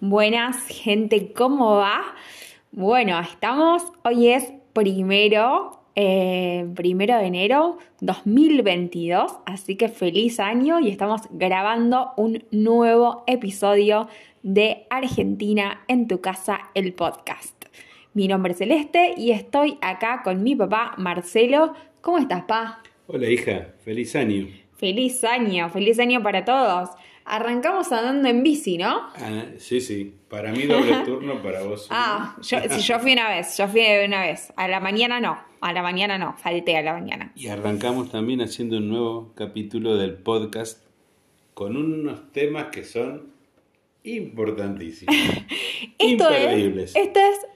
Buenas, 0.00 0.64
gente, 0.68 1.32
¿cómo 1.32 1.74
va? 1.74 2.14
Bueno, 2.70 3.18
estamos, 3.18 3.82
hoy 4.04 4.28
es 4.28 4.52
primero, 4.72 5.82
eh, 5.96 6.68
primero 6.76 7.16
de 7.16 7.24
enero 7.24 7.78
2022, 8.00 9.38
así 9.44 9.74
que 9.74 9.88
feliz 9.88 10.38
año 10.38 10.78
y 10.78 10.88
estamos 10.88 11.22
grabando 11.30 12.12
un 12.16 12.44
nuevo 12.52 13.24
episodio 13.26 14.06
de 14.44 14.86
Argentina 14.88 15.82
en 15.88 16.06
tu 16.06 16.20
casa, 16.20 16.60
el 16.74 16.92
podcast. 16.92 17.64
Mi 18.14 18.28
nombre 18.28 18.52
es 18.52 18.58
Celeste 18.58 19.14
y 19.16 19.32
estoy 19.32 19.78
acá 19.80 20.20
con 20.22 20.44
mi 20.44 20.54
papá 20.54 20.94
Marcelo. 20.96 21.74
¿Cómo 22.02 22.18
estás, 22.18 22.44
pa? 22.44 22.82
Hola, 23.08 23.28
hija, 23.28 23.74
feliz 23.84 24.14
año. 24.14 24.46
Feliz 24.76 25.24
año, 25.24 25.68
feliz 25.70 25.98
año 25.98 26.22
para 26.22 26.44
todos. 26.44 26.90
Arrancamos 27.30 27.92
andando 27.92 28.28
en 28.28 28.42
bici, 28.42 28.78
¿no? 28.78 29.08
Ah, 29.16 29.44
sí, 29.58 29.80
sí. 29.80 30.14
Para 30.28 30.50
mí 30.50 30.62
doble 30.62 30.94
turno, 31.04 31.42
para 31.42 31.62
vos. 31.62 31.86
Ah, 31.90 32.36
yo, 32.40 32.58
si 32.70 32.80
yo 32.80 32.98
fui 32.98 33.12
una 33.12 33.28
vez, 33.28 33.56
yo 33.56 33.68
fui 33.68 33.82
una 34.04 34.22
vez. 34.22 34.52
A 34.56 34.66
la 34.66 34.80
mañana 34.80 35.20
no, 35.20 35.38
a 35.60 35.72
la 35.72 35.82
mañana 35.82 36.16
no, 36.16 36.36
falté 36.38 36.76
a 36.76 36.82
la 36.82 36.94
mañana. 36.94 37.32
Y 37.36 37.48
arrancamos 37.48 38.10
también 38.10 38.40
haciendo 38.40 38.78
un 38.78 38.88
nuevo 38.88 39.32
capítulo 39.34 39.96
del 39.96 40.14
podcast 40.14 40.82
con 41.54 41.76
unos 41.76 42.32
temas 42.32 42.66
que 42.66 42.84
son 42.84 43.32
importantísimos. 44.04 45.14
esto 45.98 46.30
es, 46.30 46.96
esto 46.96 47.20
es 47.20 47.46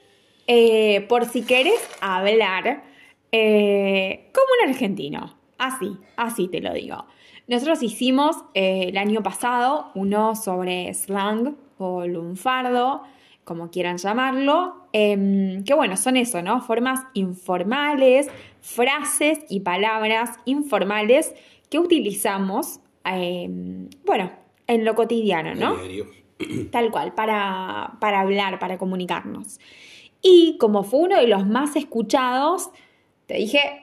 eh, 0.46 1.02
por 1.08 1.24
si 1.24 1.42
querés 1.42 1.80
hablar 2.00 2.82
eh, 3.30 4.30
como 4.34 4.46
un 4.60 4.68
argentino. 4.68 5.41
Así, 5.62 5.96
así 6.16 6.48
te 6.48 6.60
lo 6.60 6.74
digo. 6.74 7.06
Nosotros 7.46 7.84
hicimos 7.84 8.34
eh, 8.52 8.86
el 8.88 8.98
año 8.98 9.22
pasado 9.22 9.92
uno 9.94 10.34
sobre 10.34 10.92
slang 10.92 11.54
o 11.78 12.04
lunfardo, 12.04 13.02
como 13.44 13.70
quieran 13.70 13.96
llamarlo, 13.98 14.88
em, 14.92 15.62
que 15.62 15.72
bueno, 15.74 15.96
son 15.96 16.16
eso, 16.16 16.42
¿no? 16.42 16.62
Formas 16.62 16.98
informales, 17.14 18.28
frases 18.60 19.38
y 19.48 19.60
palabras 19.60 20.30
informales 20.46 21.32
que 21.70 21.78
utilizamos, 21.78 22.80
em, 23.04 23.88
bueno, 24.04 24.32
en 24.66 24.84
lo 24.84 24.96
cotidiano, 24.96 25.54
¿no? 25.54 25.76
Tal 26.72 26.90
cual, 26.90 27.14
para, 27.14 27.98
para 28.00 28.20
hablar, 28.20 28.58
para 28.58 28.78
comunicarnos. 28.78 29.60
Y 30.22 30.56
como 30.58 30.82
fue 30.82 31.00
uno 31.02 31.20
de 31.20 31.28
los 31.28 31.46
más 31.46 31.76
escuchados, 31.76 32.70
te 33.26 33.34
dije, 33.34 33.81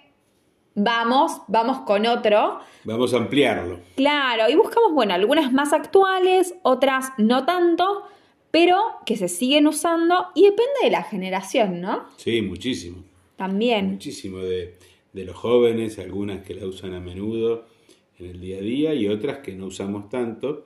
vamos, 0.76 1.42
vamos 1.48 1.80
con 1.80 2.06
otro. 2.06 2.60
Vamos 2.84 3.14
a 3.14 3.18
ampliarlo. 3.18 3.80
Claro, 3.96 4.50
y 4.50 4.56
buscamos, 4.56 4.94
bueno, 4.94 5.14
algunas 5.14 5.52
más 5.52 5.74
actuales, 5.74 6.56
otras 6.64 7.12
no 7.18 7.46
tanto, 7.46 8.04
pero 8.52 8.78
que 9.06 9.16
se 9.16 9.28
siguen 9.28 9.68
usando 9.68 10.28
y 10.36 10.44
depende 10.44 10.80
de 10.84 10.92
la 10.92 11.04
generación, 11.04 11.82
¿no? 11.82 12.06
Sí, 12.18 12.42
muchísimo. 12.42 13.04
También. 13.36 13.92
Muchísimo 13.92 14.40
de, 14.40 14.76
los 15.14 15.36
jóvenes, 15.36 16.00
algunas 16.00 16.46
que 16.46 16.54
la 16.54 16.66
usan 16.66 16.94
a 16.94 17.00
menudo 17.00 17.66
en 18.18 18.28
el 18.28 18.40
día 18.40 18.58
a 18.58 18.62
día 18.62 18.94
y 18.94 19.08
otras 19.08 19.40
que 19.40 19.54
no 19.54 19.68
usamos 19.68 20.10
tanto 20.10 20.66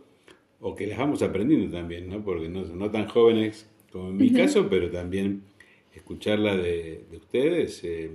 o 0.59 0.75
que 0.75 0.88
las 0.88 0.97
vamos 0.97 1.21
aprendiendo 1.21 1.75
también, 1.75 2.09
¿no? 2.09 2.23
Porque 2.23 2.49
no, 2.49 2.61
no 2.61 2.89
tan 2.89 3.07
jóvenes 3.07 3.69
como 3.91 4.09
en 4.09 4.17
mi 4.17 4.31
caso, 4.31 4.67
pero 4.69 4.89
también 4.89 5.43
escucharla 5.93 6.57
de, 6.57 7.05
ustedes. 7.15 7.83
Eh, 7.83 8.09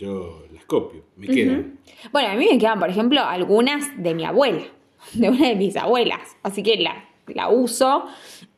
yo 0.00 0.44
las 0.52 0.64
copio, 0.64 1.04
me 1.16 1.26
quedan. 1.26 1.78
Bueno, 2.10 2.30
a 2.30 2.34
mí 2.34 2.46
me 2.50 2.58
quedan, 2.58 2.80
por 2.80 2.88
ejemplo, 2.88 3.20
algunas 3.20 4.02
de 4.02 4.14
mi 4.14 4.24
abuela, 4.24 4.62
de 5.12 5.28
una 5.28 5.48
de 5.48 5.56
mis 5.56 5.76
abuelas, 5.76 6.36
así 6.42 6.62
que 6.62 6.76
la, 6.76 7.04
la 7.26 7.48
uso. 7.50 8.06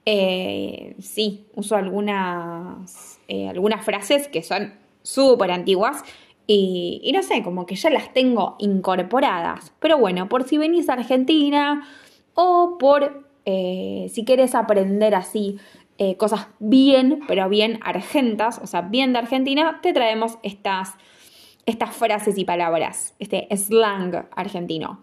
Eh, 0.04 0.96
sí, 1.00 1.46
uso 1.54 1.76
algunas, 1.76 3.20
eh, 3.28 3.48
algunas 3.48 3.84
frases 3.84 4.26
que 4.26 4.42
son 4.42 4.74
súper 5.02 5.52
antiguas 5.52 6.02
y, 6.46 7.00
y, 7.04 7.12
no 7.12 7.22
sé, 7.22 7.42
como 7.44 7.66
que 7.66 7.76
ya 7.76 7.88
las 7.90 8.12
tengo 8.12 8.56
incorporadas. 8.58 9.72
Pero 9.78 9.98
bueno, 9.98 10.28
por 10.28 10.44
si 10.44 10.58
venís 10.58 10.88
a 10.88 10.94
Argentina 10.94 11.86
o 12.34 12.78
por 12.78 13.28
eh, 13.44 14.08
si 14.12 14.24
querés 14.24 14.54
aprender 14.54 15.14
así 15.14 15.58
cosas 16.18 16.48
bien, 16.58 17.20
pero 17.28 17.48
bien 17.48 17.78
argentas, 17.80 18.58
o 18.60 18.66
sea, 18.66 18.80
bien 18.80 19.12
de 19.12 19.20
Argentina, 19.20 19.78
te 19.84 19.92
traemos 19.92 20.36
estas 20.42 20.96
estas 21.66 21.94
frases 21.94 22.38
y 22.38 22.44
palabras, 22.44 23.14
este 23.18 23.48
slang 23.56 24.26
argentino. 24.34 25.00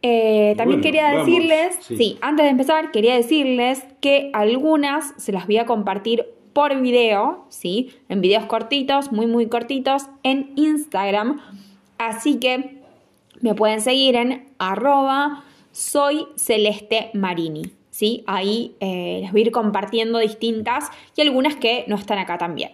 Eh, 0.00 0.54
también 0.56 0.80
quería 0.80 1.08
decirles, 1.10 1.76
sí. 1.80 2.18
antes 2.20 2.44
de 2.44 2.50
empezar, 2.50 2.92
quería 2.92 3.16
decirles 3.16 3.84
que 4.00 4.30
algunas 4.32 5.12
se 5.16 5.32
las 5.32 5.46
voy 5.46 5.58
a 5.58 5.66
compartir 5.66 6.26
por 6.52 6.80
video, 6.80 7.46
¿sí? 7.48 7.92
En 8.08 8.20
videos 8.20 8.46
cortitos, 8.46 9.10
muy, 9.12 9.26
muy 9.26 9.46
cortitos, 9.46 10.06
en 10.22 10.52
Instagram. 10.56 11.40
Así 11.98 12.38
que 12.38 12.78
me 13.40 13.54
pueden 13.54 13.80
seguir 13.80 14.14
en 14.16 14.48
arroba 14.58 15.44
soy 15.72 16.26
Celeste 16.36 17.10
Marini, 17.14 17.62
¿sí? 17.90 18.24
Ahí 18.26 18.74
eh, 18.80 19.18
les 19.22 19.32
voy 19.32 19.42
a 19.42 19.44
ir 19.46 19.52
compartiendo 19.52 20.18
distintas 20.18 20.90
y 21.16 21.20
algunas 21.22 21.56
que 21.56 21.84
no 21.86 21.96
están 21.96 22.18
acá 22.18 22.38
también. 22.38 22.72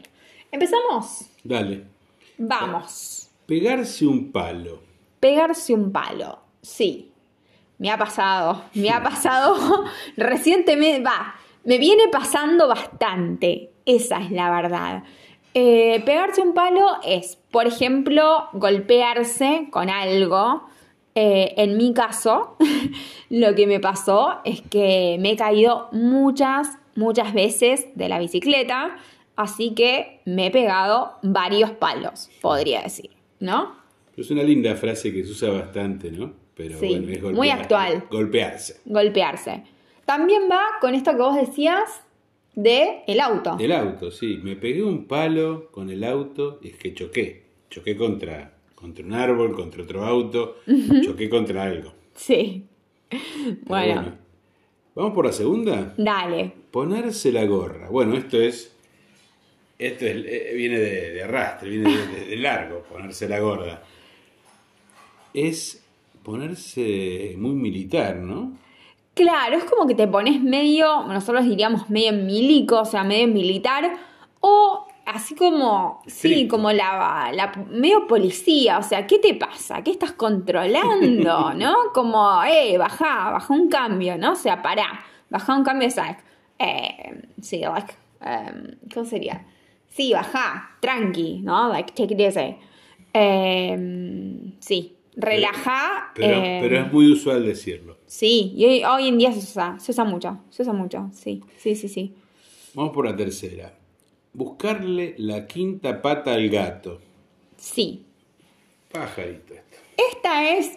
¿Empezamos? 0.53 1.27
Dale. 1.43 1.94
Vamos. 2.39 3.31
Pegarse 3.47 4.07
un 4.07 4.33
palo. 4.33 4.81
Pegarse 5.21 5.75
un 5.75 5.93
palo, 5.93 6.39
sí. 6.63 7.13
Me 7.79 7.91
ha 7.91 7.99
pasado, 7.99 8.65
me 8.75 8.91
ha 8.91 9.03
pasado 9.03 9.85
recientemente, 10.17 11.03
va, 11.03 11.35
me 11.65 11.79
viene 11.79 12.09
pasando 12.09 12.69
bastante, 12.69 13.71
esa 13.85 14.21
es 14.21 14.31
la 14.31 14.51
verdad. 14.51 15.03
Eh, 15.55 16.03
pegarse 16.05 16.41
un 16.41 16.53
palo 16.53 16.99
es, 17.05 17.39
por 17.51 17.67
ejemplo, 17.67 18.49
golpearse 18.53 19.69
con 19.71 19.89
algo. 19.89 20.65
Eh, 21.15 21.55
en 21.59 21.77
mi 21.77 21.95
caso, 21.95 22.57
lo 23.31 23.55
que 23.55 23.67
me 23.67 23.79
pasó 23.79 24.41
es 24.45 24.63
que 24.63 25.17
me 25.21 25.33
he 25.33 25.37
caído 25.37 25.89
muchas, 25.93 26.79
muchas 26.97 27.33
veces 27.33 27.87
de 27.95 28.09
la 28.09 28.19
bicicleta 28.19 28.97
Así 29.37 29.75
que 29.75 30.21
me 30.25 30.47
he 30.47 30.51
pegado 30.51 31.13
varios 31.23 31.71
palos, 31.73 32.31
podría 32.41 32.83
decir, 32.83 33.11
¿no? 33.41 33.77
Es 34.17 34.31
una 34.31 34.43
linda 34.43 34.77
frase 34.77 35.13
que 35.13 35.25
se 35.25 35.33
usa 35.33 35.51
bastante, 35.51 36.11
¿no? 36.11 36.33
Pero 36.55 36.79
bueno, 36.79 37.11
es 37.11 37.23
muy 37.23 37.51
actual. 37.51 38.05
Golpearse. 38.11 38.81
Golpearse. 38.85 39.65
También 40.05 40.43
va 40.51 40.63
con 40.81 40.95
esto 40.95 41.11
que 41.13 41.17
vos 41.17 41.35
decías 41.35 42.05
de 42.55 43.03
el 43.09 43.19
auto. 43.19 43.57
El 43.59 43.73
auto, 43.73 44.13
sí. 44.13 44.39
Me 44.43 44.55
pegué 44.55 44.85
un 44.85 45.07
palo 45.07 45.69
con 45.73 45.91
el 45.91 46.05
auto 46.05 46.61
y 46.63 46.69
es 46.69 46.77
que 46.77 46.95
choqué. 46.95 47.43
Choqué 47.71 47.97
contra, 47.97 48.53
contra 48.77 49.05
un 49.05 49.15
árbol, 49.15 49.55
contra 49.55 49.83
otro 49.83 50.05
auto, 50.05 50.59
choqué 51.03 51.29
contra 51.29 51.65
algo. 51.65 51.93
Sí. 52.15 52.67
bueno. 53.67 54.17
¿Vamos 54.95 55.13
por 55.13 55.27
la 55.27 55.33
segunda? 55.33 55.93
Dale. 55.97 56.53
Ponerse 56.71 57.33
la 57.33 57.45
gorra. 57.47 57.89
Bueno, 57.91 58.15
esto 58.17 58.41
es 58.41 58.74
esto 59.87 60.05
eh, 60.07 60.53
viene 60.55 60.79
de, 60.79 61.23
arrastre, 61.23 61.69
viene 61.69 61.97
de, 61.97 62.37
largo, 62.37 62.83
ponerse 62.83 63.29
la 63.29 63.39
gorda. 63.41 63.83
Es 65.33 65.85
ponerse 66.23 67.35
muy 67.37 67.55
militar, 67.55 68.17
¿no? 68.17 68.53
Claro, 69.15 69.57
es 69.57 69.65
como 69.65 69.87
que 69.87 69.95
te 69.95 70.09
pones 70.09 70.43
medio, 70.43 71.05
nosotros 71.05 71.45
diríamos 71.45 71.89
medio 71.89 72.13
milico, 72.13 72.81
o 72.81 72.85
sea, 72.85 73.05
medio 73.05 73.29
militar, 73.29 73.93
o 74.41 74.87
así 75.07 75.35
como, 75.35 76.03
sí, 76.07 76.49
como 76.49 76.73
la, 76.73 77.31
la, 77.33 77.53
medio 77.71 78.07
policía, 78.07 78.79
o 78.79 78.83
sea, 78.83 79.07
¿qué 79.07 79.19
te 79.19 79.35
pasa? 79.35 79.83
¿Qué 79.83 79.91
estás 79.91 80.13
controlando? 80.13 81.53
¿No? 81.57 81.75
Como, 81.93 82.43
eh, 82.43 82.77
baja, 82.79 83.31
baja 83.31 83.55
un 83.55 83.69
cambio, 83.69 84.19
¿no? 84.19 84.33
O 84.33 84.37
sea, 84.37 84.63
pará, 84.63 85.05
baja 85.31 85.55
un 85.55 85.63
cambio, 85.63 85.87
exacto. 85.87 86.25
Eh, 86.59 87.23
sí, 87.41 87.61
like, 87.61 87.95
em, 88.21 88.79
¿cómo 88.93 89.07
sería? 89.07 89.45
Sí, 89.95 90.13
baja, 90.13 90.77
tranqui, 90.81 91.41
¿no? 91.43 91.69
Like, 91.69 91.93
take 91.93 92.15
it 92.15 92.21
easy. 92.21 92.57
Em, 93.13 94.53
sí, 94.59 94.97
relaja. 95.17 96.13
Em, 96.17 96.61
pero, 96.61 96.81
es 96.81 96.93
muy 96.93 97.13
usual 97.13 97.45
decirlo. 97.47 97.99
Sí, 98.07 98.53
y 98.57 98.83
hoy, 98.85 99.09
en 99.09 99.19
día 99.19 99.33
se 99.33 99.39
usa, 99.39 99.79
se 99.79 99.93
usa 99.93 100.05
mucho, 100.05 100.39
se 100.51 100.63
usa 100.63 100.73
mucho, 100.73 101.11
sí, 101.13 101.43
sí, 101.57 101.77
sí, 101.77 101.89
sí. 101.89 102.15
Vamos 102.75 102.93
por 102.93 103.07
la 103.07 103.15
tercera. 103.15 103.73
Buscarle 104.33 105.15
la 105.19 105.47
quinta 105.47 106.03
pata 106.03 106.35
al 106.35 106.49
gato. 106.49 107.01
Sí. 107.57 108.05
Pajarito 108.91 109.55
esto. 109.55 109.77
Esta 110.13 110.57
es 110.57 110.73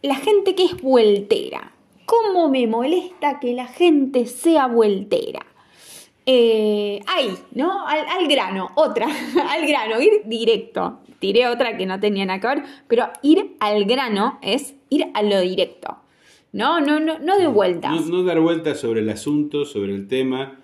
la 0.00 0.14
gente 0.16 0.54
que 0.54 0.64
es 0.64 0.80
vueltera. 0.80 1.74
¿Cómo 2.06 2.48
me 2.48 2.66
molesta 2.66 3.38
que 3.38 3.52
la 3.52 3.66
gente 3.66 4.26
sea 4.26 4.66
vueltera? 4.66 5.46
Eh, 6.26 7.00
ahí, 7.06 7.34
¿no? 7.52 7.86
Al, 7.86 8.28
grano, 8.28 8.70
otra, 8.76 9.06
al 9.50 9.66
grano, 9.66 10.00
ir 10.00 10.22
directo. 10.26 11.00
Tiré 11.18 11.46
otra 11.48 11.76
que 11.76 11.86
no 11.86 12.00
tenía 12.00 12.24
nada 12.24 12.40
que 12.40 12.46
ver, 12.46 12.62
pero 12.88 13.08
ir 13.22 13.56
al 13.60 13.84
grano 13.84 14.38
es 14.42 14.74
ir 14.88 15.06
a 15.14 15.22
lo 15.22 15.40
directo. 15.40 15.98
No, 16.52 16.80
no, 16.80 17.00
no, 17.00 17.18
no 17.18 17.38
de 17.38 17.46
vueltas. 17.46 18.06
No, 18.06 18.22
dar 18.24 18.40
vueltas 18.40 18.78
sobre 18.78 19.00
el 19.00 19.08
asunto, 19.08 19.64
sobre 19.64 19.92
el 19.94 20.06
tema. 20.08 20.58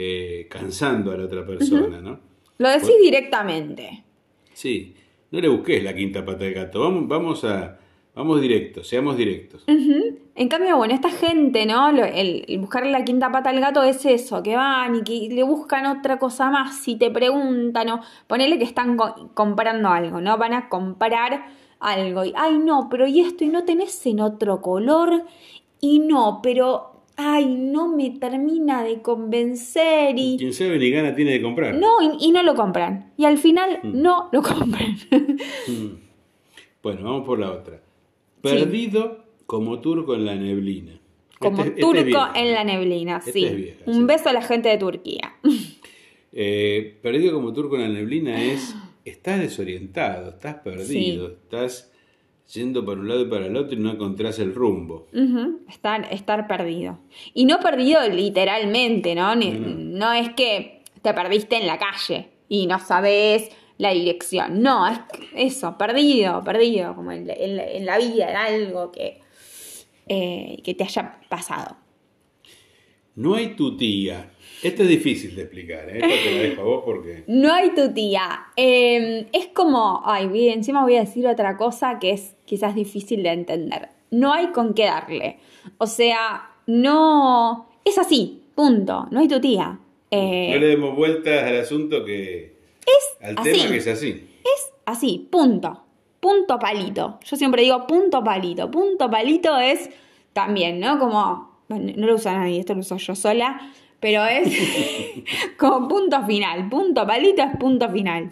eh, 0.00 0.46
cansando 0.48 1.10
a 1.10 1.16
la 1.16 1.24
otra 1.24 1.44
persona, 1.44 2.00
¿no? 2.00 2.20
Lo 2.58 2.68
decís 2.68 2.94
directamente. 3.02 4.04
Sí, 4.52 4.94
no 5.32 5.40
le 5.40 5.48
busques 5.48 5.82
la 5.82 5.92
quinta 5.94 6.24
pata 6.24 6.44
del 6.44 6.54
gato, 6.54 6.80
vamos, 6.80 7.08
vamos 7.08 7.44
a, 7.44 7.78
vamos 8.18 8.40
directos, 8.40 8.86
seamos 8.88 9.16
directos. 9.16 9.64
En 9.66 10.48
cambio, 10.48 10.76
bueno, 10.76 10.92
esta 10.94 11.10
gente, 11.10 11.64
¿no? 11.66 11.88
El, 11.90 12.44
el 12.46 12.58
buscarle 12.58 12.90
la 12.92 13.04
quinta 13.04 13.32
pata 13.32 13.50
al 13.50 13.60
gato 13.60 13.82
es 13.82 14.04
eso, 14.04 14.42
que 14.42 14.54
van 14.56 14.96
y 14.96 15.02
que 15.02 15.34
le 15.34 15.42
buscan 15.42 15.86
otra 15.86 16.18
cosa 16.18 16.50
más 16.50 16.86
y 16.86 16.96
te 16.96 17.10
preguntan, 17.10 17.88
o 17.90 18.00
ponele 18.26 18.58
que 18.58 18.64
están 18.64 18.96
co- 18.96 19.30
comprando 19.34 19.88
algo, 19.88 20.20
¿no? 20.20 20.36
Van 20.36 20.52
a 20.52 20.68
comprar 20.68 21.46
algo 21.80 22.24
y, 22.24 22.32
ay, 22.36 22.58
no, 22.58 22.88
pero 22.90 23.06
y 23.06 23.20
esto, 23.20 23.44
y 23.44 23.48
no 23.48 23.64
tenés 23.64 24.04
en 24.06 24.20
otro 24.20 24.60
color, 24.60 25.24
y 25.80 26.00
no, 26.00 26.40
pero, 26.42 27.02
ay, 27.16 27.46
no 27.46 27.88
me 27.88 28.10
termina 28.10 28.82
de 28.84 29.00
convencer 29.02 30.14
y... 30.18 30.36
Quien 30.38 30.52
sabe 30.52 30.78
ni 30.78 30.90
gana 30.90 31.14
tiene 31.14 31.32
de 31.32 31.42
comprar. 31.42 31.74
No, 31.74 32.00
y, 32.02 32.26
y 32.28 32.30
no 32.32 32.42
lo 32.42 32.54
compran. 32.54 33.12
Y 33.16 33.24
al 33.24 33.38
final 33.38 33.78
Mm. 33.82 34.02
no 34.02 34.28
lo 34.32 34.42
compran. 34.42 34.96
Mm. 35.68 36.08
Bueno, 36.82 37.02
vamos 37.02 37.26
por 37.26 37.38
la 37.40 37.50
otra. 37.52 37.80
Perdido 38.42 39.24
como 39.46 39.80
turco 39.80 40.14
en 40.14 40.24
la 40.26 40.34
neblina. 40.34 41.00
Como 41.38 41.58
Este- 41.62 41.80
este 41.80 41.80
turco 41.80 42.26
es 42.34 42.42
en 42.42 42.52
la 42.54 42.64
neblina, 42.64 43.18
Esta 43.18 43.32
sí. 43.32 43.44
es 43.44 43.56
vieja, 43.56 43.78
Un 43.86 43.94
sí. 43.94 44.04
beso 44.04 44.28
a 44.28 44.32
la 44.32 44.42
gente 44.42 44.68
de 44.68 44.78
Turquía. 44.78 45.34
Eh, 46.32 46.98
perdido 47.02 47.32
como 47.32 47.52
turco 47.52 47.76
en 47.76 47.82
la 47.82 47.88
neblina 47.88 48.42
es, 48.42 48.74
estás 49.04 49.40
desorientado, 49.40 50.30
estás 50.30 50.56
perdido, 50.56 51.28
estás 51.28 51.90
yendo 52.52 52.84
para 52.84 53.00
un 53.00 53.08
lado 53.08 53.22
y 53.22 53.26
para 53.28 53.46
el 53.46 53.56
otro 53.56 53.76
y 53.78 53.80
no 53.80 53.90
encontrás 53.92 54.38
el 54.38 54.54
rumbo. 54.54 55.06
Estar, 55.68 56.06
estar 56.12 56.46
perdido. 56.46 56.98
Y 57.34 57.44
no 57.46 57.60
perdido 57.60 58.00
literalmente, 58.08 59.14
¿no? 59.14 59.34
Ni- 59.36 59.52
No, 59.52 59.68
no 60.08 60.12
es 60.12 60.30
que 60.30 60.82
te 61.02 61.14
perdiste 61.14 61.56
en 61.56 61.66
la 61.66 61.78
calle 61.78 62.28
y 62.48 62.66
no 62.66 62.78
sabes 62.78 63.50
la 63.78 63.92
dirección. 63.94 64.60
No, 64.62 64.86
es 64.86 64.98
eso, 65.34 65.76
perdido, 65.78 66.42
perdido, 66.44 66.94
como 66.94 67.12
en, 67.12 67.26
la- 67.26 67.34
en 67.34 67.56
la- 67.56 67.66
en 67.70 67.86
la 67.86 67.98
vida, 67.98 68.30
en 68.30 68.36
algo 68.36 68.92
que, 68.92 69.20
eh, 70.08 70.60
que 70.62 70.74
te 70.74 70.84
haya 70.84 71.20
pasado. 71.28 71.76
No 73.14 73.34
hay 73.34 73.56
tu 73.56 73.76
tía. 73.76 74.30
Esto 74.62 74.82
es 74.84 74.88
difícil 74.88 75.34
de 75.34 75.42
explicar, 75.42 75.88
¿eh? 75.88 75.98
Esto 75.98 76.08
te 76.24 76.34
lo 76.36 76.42
dejo 76.42 76.60
a 76.60 76.64
vos 76.64 76.82
porque... 76.84 77.24
No 77.28 77.52
hay 77.52 77.70
tu 77.74 77.92
tía. 77.92 78.46
Eh, 78.56 79.26
es 79.32 79.48
como, 79.48 80.02
ay, 80.04 80.48
encima 80.50 80.82
voy 80.82 80.96
a 80.96 81.00
decir 81.00 81.26
otra 81.26 81.56
cosa 81.56 81.98
que 81.98 82.10
es 82.10 82.36
quizás 82.44 82.74
difícil 82.74 83.22
de 83.24 83.30
entender. 83.30 83.88
No 84.10 84.32
hay 84.32 84.48
con 84.48 84.72
qué 84.74 84.84
darle. 84.84 85.38
O 85.78 85.86
sea, 85.86 86.50
no... 86.66 87.68
Es 87.84 87.98
así, 87.98 88.42
punto. 88.54 89.06
No 89.10 89.20
hay 89.20 89.28
tu 89.28 89.40
tía. 89.40 89.78
Eh, 90.10 90.50
No 90.54 90.60
le 90.60 90.66
demos 90.68 90.96
vueltas 90.96 91.42
al 91.44 91.56
asunto 91.58 92.04
que... 92.04 92.57
al 93.20 93.38
así. 93.38 93.52
tema 93.52 93.68
que 93.70 93.76
es 93.76 93.86
así. 93.86 94.28
Es 94.42 94.72
así, 94.86 95.28
punto. 95.30 95.84
Punto 96.20 96.58
palito. 96.58 97.18
Yo 97.24 97.36
siempre 97.36 97.62
digo 97.62 97.86
punto 97.86 98.22
palito. 98.24 98.70
Punto 98.70 99.10
palito 99.10 99.56
es 99.58 99.88
también, 100.32 100.80
¿no? 100.80 100.98
Como, 100.98 101.60
bueno, 101.68 101.92
no 101.96 102.06
lo 102.06 102.14
usa 102.16 102.34
nadie, 102.36 102.60
esto 102.60 102.74
lo 102.74 102.80
uso 102.80 102.96
yo 102.96 103.14
sola, 103.14 103.70
pero 104.00 104.24
es 104.24 104.48
como 105.58 105.86
punto 105.88 106.24
final. 106.26 106.68
Punto 106.68 107.06
palito 107.06 107.42
es 107.42 107.56
punto 107.58 107.88
final. 107.90 108.28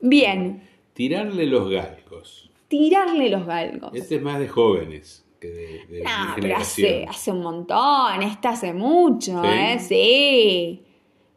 Bien, 0.00 0.62
Tirarle 0.94 1.46
los 1.46 1.68
galgos. 1.70 2.50
tirarle 2.68 3.28
los 3.28 3.44
galgos. 3.46 3.90
Este 3.94 4.16
es 4.16 4.22
más 4.22 4.38
de 4.38 4.48
jóvenes 4.48 5.24
que 5.38 5.48
de, 5.48 5.86
de 5.88 6.02
No, 6.02 6.34
mi 6.36 6.40
pero 6.42 6.56
hace 6.56 7.30
un 7.30 7.42
montón, 7.42 8.22
esta 8.22 8.50
hace 8.50 8.72
mucho, 8.72 9.42
¿Sí? 9.42 9.48
¿eh? 9.48 9.78
Sí. 9.78 10.82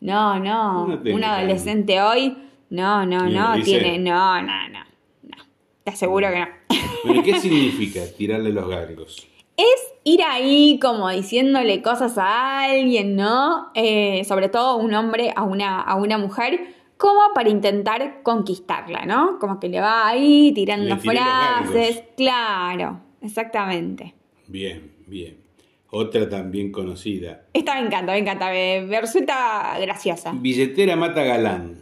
No, 0.01 0.39
no. 0.39 0.85
Un 0.85 1.23
adolescente 1.23 2.01
hoy, 2.01 2.37
no, 2.69 3.05
no, 3.05 3.29
no, 3.29 3.55
dice. 3.55 3.79
tiene, 3.79 3.99
no, 3.99 4.41
no, 4.41 4.69
no. 4.69 4.79
no. 5.23 5.37
Te 5.83 5.91
aseguro 5.91 6.29
que 6.29 6.39
no. 6.39 7.15
¿y 7.15 7.23
¿qué 7.23 7.35
significa 7.39 8.01
tirarle 8.17 8.51
los 8.51 8.67
galgos? 8.67 9.27
Es 9.57 9.93
ir 10.05 10.21
ahí 10.23 10.79
como 10.81 11.09
diciéndole 11.09 11.81
cosas 11.81 12.17
a 12.17 12.63
alguien, 12.63 13.15
¿no? 13.15 13.71
Eh, 13.75 14.23
sobre 14.23 14.47
todo 14.47 14.77
un 14.77 14.93
hombre 14.93 15.33
a 15.35 15.43
una, 15.43 15.81
a 15.81 15.95
una 15.95 16.17
mujer, 16.17 16.75
como 16.95 17.19
para 17.33 17.49
intentar 17.49 18.21
conquistarla, 18.23 19.05
¿no? 19.05 19.37
Como 19.39 19.59
que 19.59 19.67
le 19.67 19.81
va 19.81 20.07
ahí 20.07 20.53
tirando 20.53 20.97
frases. 20.97 22.03
Claro, 22.15 23.01
exactamente. 23.21 24.15
Bien, 24.47 24.93
bien. 25.07 25.48
Otra 25.91 26.29
también 26.29 26.71
conocida. 26.71 27.45
Esta 27.53 27.79
me 27.79 27.87
encanta, 27.87 28.11
me 28.13 28.19
encanta, 28.19 28.49
me, 28.51 28.81
me 28.81 29.01
resulta 29.01 29.77
graciosa. 29.81 30.31
Billetera 30.33 30.95
mata 30.95 31.23
galán. 31.23 31.79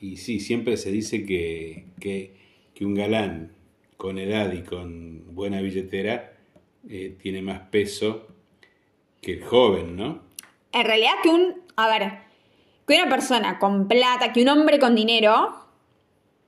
Y 0.00 0.16
sí, 0.16 0.40
siempre 0.40 0.76
se 0.76 0.90
dice 0.90 1.24
que, 1.26 1.86
que, 2.00 2.34
que 2.74 2.84
un 2.86 2.94
galán 2.94 3.52
con 3.96 4.18
edad 4.18 4.52
y 4.52 4.62
con 4.62 5.34
buena 5.34 5.60
billetera 5.60 6.32
eh, 6.88 7.16
tiene 7.20 7.42
más 7.42 7.60
peso 7.70 8.28
que 9.20 9.32
el 9.34 9.44
joven, 9.44 9.96
¿no? 9.96 10.20
En 10.72 10.84
realidad 10.86 11.14
que 11.22 11.28
un, 11.30 11.54
a 11.76 11.88
ver, 11.88 12.12
que 12.86 12.94
una 12.94 13.08
persona 13.08 13.58
con 13.58 13.88
plata, 13.88 14.32
que 14.32 14.42
un 14.42 14.48
hombre 14.48 14.78
con 14.78 14.94
dinero, 14.94 15.56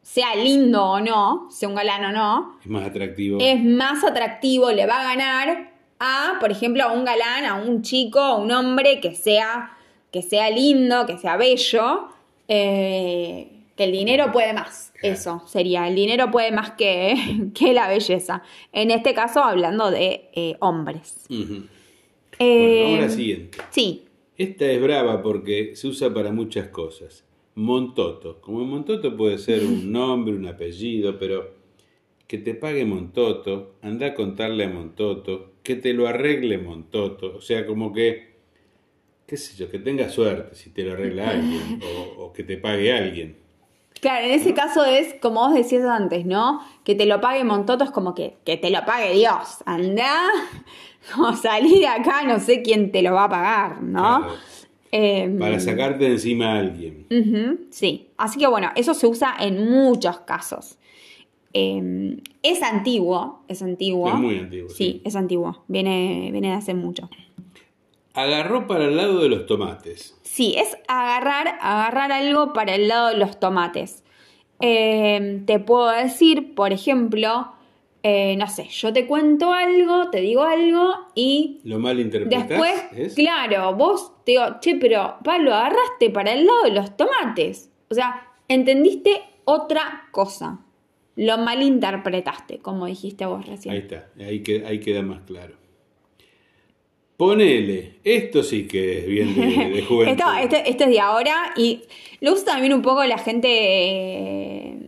sea 0.03 0.35
lindo 0.37 0.85
o 0.85 1.01
no, 1.01 1.49
sea 1.51 1.69
un 1.69 1.75
galán 1.75 2.05
o 2.05 2.13
no, 2.13 2.59
Es 2.63 2.67
más 2.71 2.87
atractivo. 2.87 3.39
es 3.41 3.63
más 3.65 4.05
atractivo, 4.05 4.71
le 4.71 4.87
va 4.87 5.01
a 5.01 5.15
ganar 5.17 5.73
a, 5.99 6.39
por 6.41 6.51
ejemplo, 6.51 6.85
a 6.85 6.93
un 6.93 7.05
galán, 7.05 7.45
a 7.45 7.55
un 7.57 7.83
chico, 7.83 8.21
a 8.21 8.37
un 8.37 8.51
hombre 8.51 9.01
que 9.01 9.15
sea, 9.15 9.77
que 10.13 10.23
sea 10.23 10.51
lindo, 10.51 11.07
que 11.07 11.19
sea 11.19 11.37
bello, 11.37 12.09
eh, 12.49 13.49
que 13.77 13.85
el 13.85 13.93
dinero 13.93 14.33
puede 14.33 14.53
más. 14.53 14.93
Eso 15.03 15.43
sería, 15.47 15.87
el 15.89 15.95
dinero 15.95 16.31
puede 16.31 16.51
más 16.51 16.73
que, 16.73 17.15
que 17.55 17.73
la 17.73 17.89
belleza. 17.89 18.43
En 18.73 18.91
este 18.91 19.15
caso, 19.15 19.43
hablando 19.43 19.91
de 19.91 20.31
eh, 20.35 20.57
hombres. 20.61 21.27
Eh, 21.29 21.69
Bueno, 22.39 22.85
vamos 22.85 22.99
a 22.99 23.03
la 23.03 23.11
siguiente. 23.11 23.59
Sí, 23.71 24.05
Esta 24.37 24.67
es 24.67 24.81
brava 24.81 25.23
porque 25.23 25.75
se 25.77 25.89
usa 25.89 26.13
para 26.13 26.33
muchas 26.33 26.69
cosas. 26.69 27.25
Montoto. 27.55 28.41
Como 28.41 28.65
Montoto 28.65 29.17
puede 29.17 29.39
ser 29.39 29.65
un 29.65 29.91
nombre, 29.93 30.35
un 30.35 30.47
apellido, 30.47 31.19
pero 31.19 31.57
que 32.29 32.39
te 32.39 32.55
pague 32.55 32.85
Montoto, 32.85 33.75
anda 33.83 34.09
a 34.09 34.15
contarle 34.15 34.65
a 34.65 34.69
Montoto, 34.69 35.53
que 35.69 35.77
te 35.77 35.93
lo 35.93 36.09
arregle 36.09 36.57
Montoto. 36.57 37.37
O 37.37 37.43
sea, 37.43 37.67
como 37.67 37.93
que, 37.93 38.37
qué 39.27 39.37
sé 39.37 39.55
yo, 39.55 39.71
que 39.71 39.79
tenga 39.79 40.09
suerte 40.09 40.55
si 40.55 40.71
te 40.71 40.83
lo 40.83 40.93
arregla 40.93 41.29
alguien 41.33 41.79
o, 42.17 42.23
o 42.25 42.33
que 42.33 42.43
te 42.43 42.57
pague 42.57 42.91
alguien. 42.91 43.37
Claro, 44.01 44.25
en 44.25 44.33
ese 44.33 44.55
caso 44.55 44.87
es 44.87 45.15
como 45.21 45.41
vos 45.41 45.53
decías 45.55 45.85
antes, 45.85 46.25
¿no? 46.25 46.63
Que 46.85 46.95
te 46.95 47.05
lo 47.05 47.21
pague 47.21 47.45
Montoto 47.45 47.85
es 47.85 47.91
como 47.91 48.15
que, 48.15 48.39
que 48.47 48.57
te 48.57 48.71
lo 48.71 48.83
pague 48.87 49.13
Dios. 49.13 49.59
Anda, 49.67 50.31
o 51.19 51.35
salí 51.35 51.81
de 51.81 51.87
acá, 51.87 52.23
no 52.23 52.41
sé 52.41 52.63
quién 52.63 52.91
te 52.91 53.03
lo 53.03 53.13
va 53.13 53.25
a 53.25 53.29
pagar, 53.29 53.83
¿no? 53.83 54.21
Claro. 54.21 54.35
Eh, 54.91 55.37
Para 55.39 55.61
sacarte 55.61 56.05
de 56.05 56.13
encima 56.13 56.55
a 56.55 56.61
alguien. 56.61 57.67
sí, 57.71 58.09
así 58.17 58.39
que 58.39 58.47
bueno, 58.47 58.71
eso 58.75 58.95
se 58.95 59.07
usa 59.07 59.37
en 59.39 59.69
muchos 59.69 60.21
casos. 60.21 60.78
Eh, 61.53 62.19
es 62.43 62.63
antiguo, 62.63 63.43
es 63.49 63.63
antiguo. 63.63 64.09
Es 64.09 64.15
muy 64.15 64.39
antiguo, 64.39 64.69
Sí, 64.69 64.75
sí. 64.77 65.03
es 65.05 65.17
antiguo, 65.17 65.65
viene, 65.69 66.29
viene 66.33 66.49
de 66.49 66.55
hace 66.55 66.75
mucho. 66.75 67.09
Agarró 68.15 68.67
para 68.67 68.85
el 68.87 68.97
lado 68.97 69.21
de 69.21 69.29
los 69.29 69.47
tomates. 69.47 70.19
Sí, 70.23 70.55
es 70.59 70.77
agarrar, 70.89 71.59
agarrar 71.61 72.11
algo 72.13 72.53
para 72.53 72.75
el 72.75 72.89
lado 72.89 73.09
de 73.09 73.17
los 73.17 73.39
tomates. 73.39 74.03
Eh, 74.61 75.43
te 75.47 75.61
puedo 75.61 75.89
decir, 75.91 76.55
por 76.57 76.73
ejemplo, 76.73 77.53
eh, 78.03 78.37
no 78.37 78.49
sé, 78.49 78.65
yo 78.71 78.93
te 78.93 79.07
cuento 79.07 79.53
algo, 79.53 80.11
te 80.11 80.21
digo 80.21 80.43
algo 80.43 80.91
y 81.15 81.61
¿Lo 81.65 81.79
mal 81.79 82.01
interpretás? 82.01 82.49
después, 82.49 82.85
¿Es? 82.93 83.15
claro, 83.15 83.75
vos 83.75 84.13
te 84.25 84.33
digo, 84.33 84.45
che, 84.61 84.75
pero 84.77 85.17
Pablo, 85.23 85.55
agarraste 85.55 86.11
para 86.11 86.33
el 86.33 86.45
lado 86.47 86.63
de 86.65 86.71
los 86.73 86.97
tomates. 86.97 87.71
O 87.91 87.95
sea, 87.95 88.27
entendiste 88.49 89.23
otra 89.45 90.09
cosa. 90.11 90.59
Lo 91.21 91.37
malinterpretaste, 91.37 92.59
como 92.59 92.87
dijiste 92.87 93.27
vos 93.27 93.45
recién. 93.45 93.75
Ahí 93.75 93.81
está, 93.81 94.07
ahí 94.21 94.41
queda, 94.41 94.69
ahí 94.69 94.79
queda 94.79 95.03
más 95.03 95.21
claro. 95.27 95.55
Ponele, 97.17 97.95
esto 98.05 98.45
sí 98.45 98.69
que 98.69 98.99
es 99.01 99.07
bien 99.09 99.35
de, 99.35 99.71
de 99.71 99.83
juventud. 99.89 100.13
Esto, 100.25 100.33
este, 100.41 100.71
este 100.71 100.85
es 100.85 100.91
de 100.91 101.01
ahora 101.01 101.35
y 101.57 101.83
lo 102.21 102.33
usa 102.33 102.45
también 102.53 102.73
un 102.73 102.83
poco 102.83 103.03
la 103.05 103.19
gente. 103.19 103.49
eh, 103.51 104.79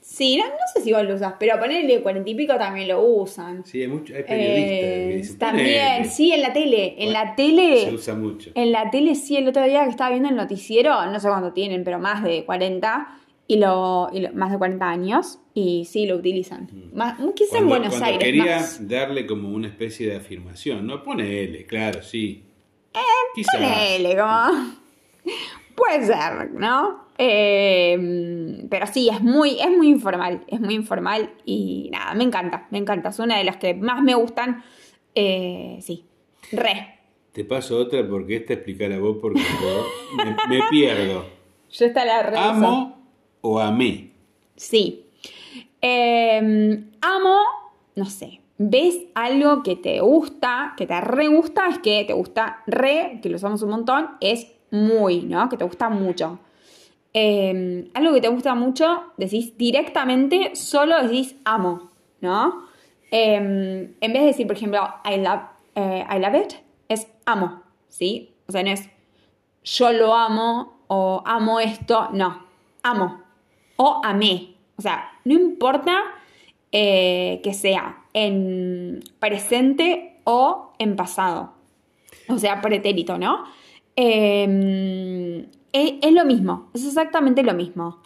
sí, 0.00 0.36
no, 0.36 0.44
no 0.44 0.52
sé 0.72 0.82
si 0.82 0.92
vos 0.92 1.02
lo 1.02 1.16
usas, 1.16 1.34
pero 1.40 1.58
ponerle 1.58 2.00
cuarenta 2.00 2.30
y 2.30 2.36
pico 2.36 2.54
también 2.56 2.86
lo 2.86 3.02
usan. 3.02 3.64
Sí, 3.66 3.80
hay, 3.82 3.88
mucho, 3.88 4.14
hay 4.14 4.22
periodistas 4.22 4.70
Eh, 4.70 5.08
que 5.10 5.16
dicen, 5.16 5.38
también, 5.38 5.66
"Ponele". 5.96 6.04
sí, 6.10 6.30
en 6.32 6.42
la 6.42 6.52
tele. 6.52 6.84
En 6.86 6.94
Bueno, 6.96 7.12
la 7.12 7.30
Se 7.30 7.34
tele. 7.34 7.90
usa 7.92 8.14
mucho. 8.14 8.50
En 8.54 8.70
la 8.70 8.90
tele, 8.92 9.16
sí, 9.16 9.36
el 9.36 9.48
otro 9.48 9.64
día 9.64 9.82
que 9.82 9.90
estaba 9.90 10.10
viendo 10.10 10.28
el 10.28 10.36
noticiero, 10.36 11.04
no 11.06 11.18
sé 11.18 11.26
cuánto 11.28 11.52
tienen, 11.52 11.82
pero 11.82 11.98
más 11.98 12.22
de 12.22 12.44
40, 12.44 13.18
y 13.46 13.56
lo, 13.56 14.08
y 14.12 14.20
lo- 14.20 14.32
más 14.32 14.50
de 14.52 14.58
40 14.58 14.88
años, 14.88 15.38
y 15.54 15.84
sí, 15.84 16.06
lo 16.06 16.16
utilizan. 16.16 16.68
Más, 16.94 17.18
quizá 17.34 17.58
en 17.58 17.64
Mm. 17.66 17.68
Buenos 17.68 17.88
cuando 17.90 18.06
Aires. 18.06 18.24
quería 18.24 18.56
más. 18.56 18.88
darle 18.88 19.26
como 19.26 19.48
una 19.50 19.68
especie 19.68 20.08
de 20.08 20.16
afirmación, 20.16 20.86
¿no? 20.86 21.02
Ponele, 21.02 21.66
claro, 21.66 22.02
sí. 22.02 22.44
Quizás. 23.34 23.54
Ponele, 23.56 24.16
como. 24.16 24.74
Puede 25.74 26.06
ser, 26.06 26.52
¿no? 26.52 27.04
Eh, 27.18 28.64
pero 28.70 28.86
sí, 28.86 29.08
es 29.08 29.20
muy, 29.20 29.58
es 29.60 29.70
muy 29.70 29.88
informal. 29.88 30.44
Es 30.46 30.60
muy 30.60 30.74
informal 30.74 31.32
y 31.44 31.88
nada, 31.92 32.14
me 32.14 32.24
encanta, 32.24 32.66
me 32.70 32.78
encanta. 32.78 33.08
Es 33.08 33.18
una 33.18 33.38
de 33.38 33.44
las 33.44 33.56
que 33.56 33.74
más 33.74 34.00
me 34.02 34.14
gustan. 34.14 34.62
Eh, 35.14 35.78
sí, 35.80 36.04
re. 36.52 36.90
Te 37.32 37.44
paso 37.44 37.76
otra 37.78 38.06
porque 38.08 38.36
esta 38.36 38.52
explicar 38.54 38.92
a 38.92 38.98
vos 39.00 39.18
porque 39.20 39.40
yo 39.40 39.84
me, 40.16 40.36
me 40.58 40.62
pierdo. 40.70 41.26
Yo 41.72 41.86
esta 41.86 42.04
la 42.04 42.22
re. 42.22 42.36
¿Amo 42.38 43.03
o 43.44 43.60
amé? 43.60 44.10
Sí. 44.56 45.04
Eh, 45.82 46.82
amo, 47.02 47.36
no 47.94 48.06
sé, 48.06 48.40
ves 48.56 49.00
algo 49.14 49.62
que 49.62 49.76
te 49.76 50.00
gusta, 50.00 50.72
que 50.78 50.86
te 50.86 50.98
re 51.00 51.28
gusta, 51.28 51.68
es 51.68 51.78
que 51.78 52.04
te 52.04 52.14
gusta 52.14 52.62
re, 52.66 53.20
que 53.22 53.28
lo 53.28 53.36
usamos 53.36 53.62
un 53.62 53.70
montón, 53.70 54.12
es 54.20 54.50
muy, 54.70 55.22
¿no? 55.22 55.50
Que 55.50 55.58
te 55.58 55.64
gusta 55.64 55.90
mucho. 55.90 56.38
Eh, 57.12 57.90
algo 57.92 58.14
que 58.14 58.22
te 58.22 58.28
gusta 58.28 58.54
mucho, 58.54 59.12
decís 59.18 59.58
directamente, 59.58 60.56
solo 60.56 61.02
decís 61.02 61.36
amo, 61.44 61.90
¿no? 62.22 62.64
Eh, 63.10 63.36
en 64.00 64.12
vez 64.12 64.22
de 64.22 64.26
decir, 64.26 64.46
por 64.46 64.56
ejemplo, 64.56 64.80
I 65.04 65.18
love, 65.18 65.42
eh, 65.74 66.04
I 66.10 66.18
love 66.18 66.34
it, 66.34 66.54
es 66.88 67.06
amo, 67.26 67.62
¿sí? 67.88 68.34
O 68.48 68.52
sea, 68.52 68.62
no 68.62 68.70
es 68.70 68.88
yo 69.64 69.92
lo 69.92 70.14
amo 70.14 70.78
o 70.86 71.22
amo 71.26 71.60
esto, 71.60 72.08
no, 72.12 72.46
amo 72.82 73.23
o 73.76 74.00
amé. 74.04 74.54
O 74.76 74.82
sea, 74.82 75.12
no 75.24 75.34
importa 75.34 76.02
eh, 76.72 77.40
que 77.42 77.54
sea 77.54 78.04
en 78.12 79.02
presente 79.18 80.20
o 80.24 80.72
en 80.78 80.96
pasado. 80.96 81.52
O 82.28 82.38
sea, 82.38 82.60
pretérito, 82.60 83.18
¿no? 83.18 83.44
Eh, 83.96 85.46
es, 85.72 85.94
es 86.02 86.12
lo 86.12 86.24
mismo, 86.24 86.70
es 86.74 86.84
exactamente 86.84 87.42
lo 87.42 87.54
mismo. 87.54 88.00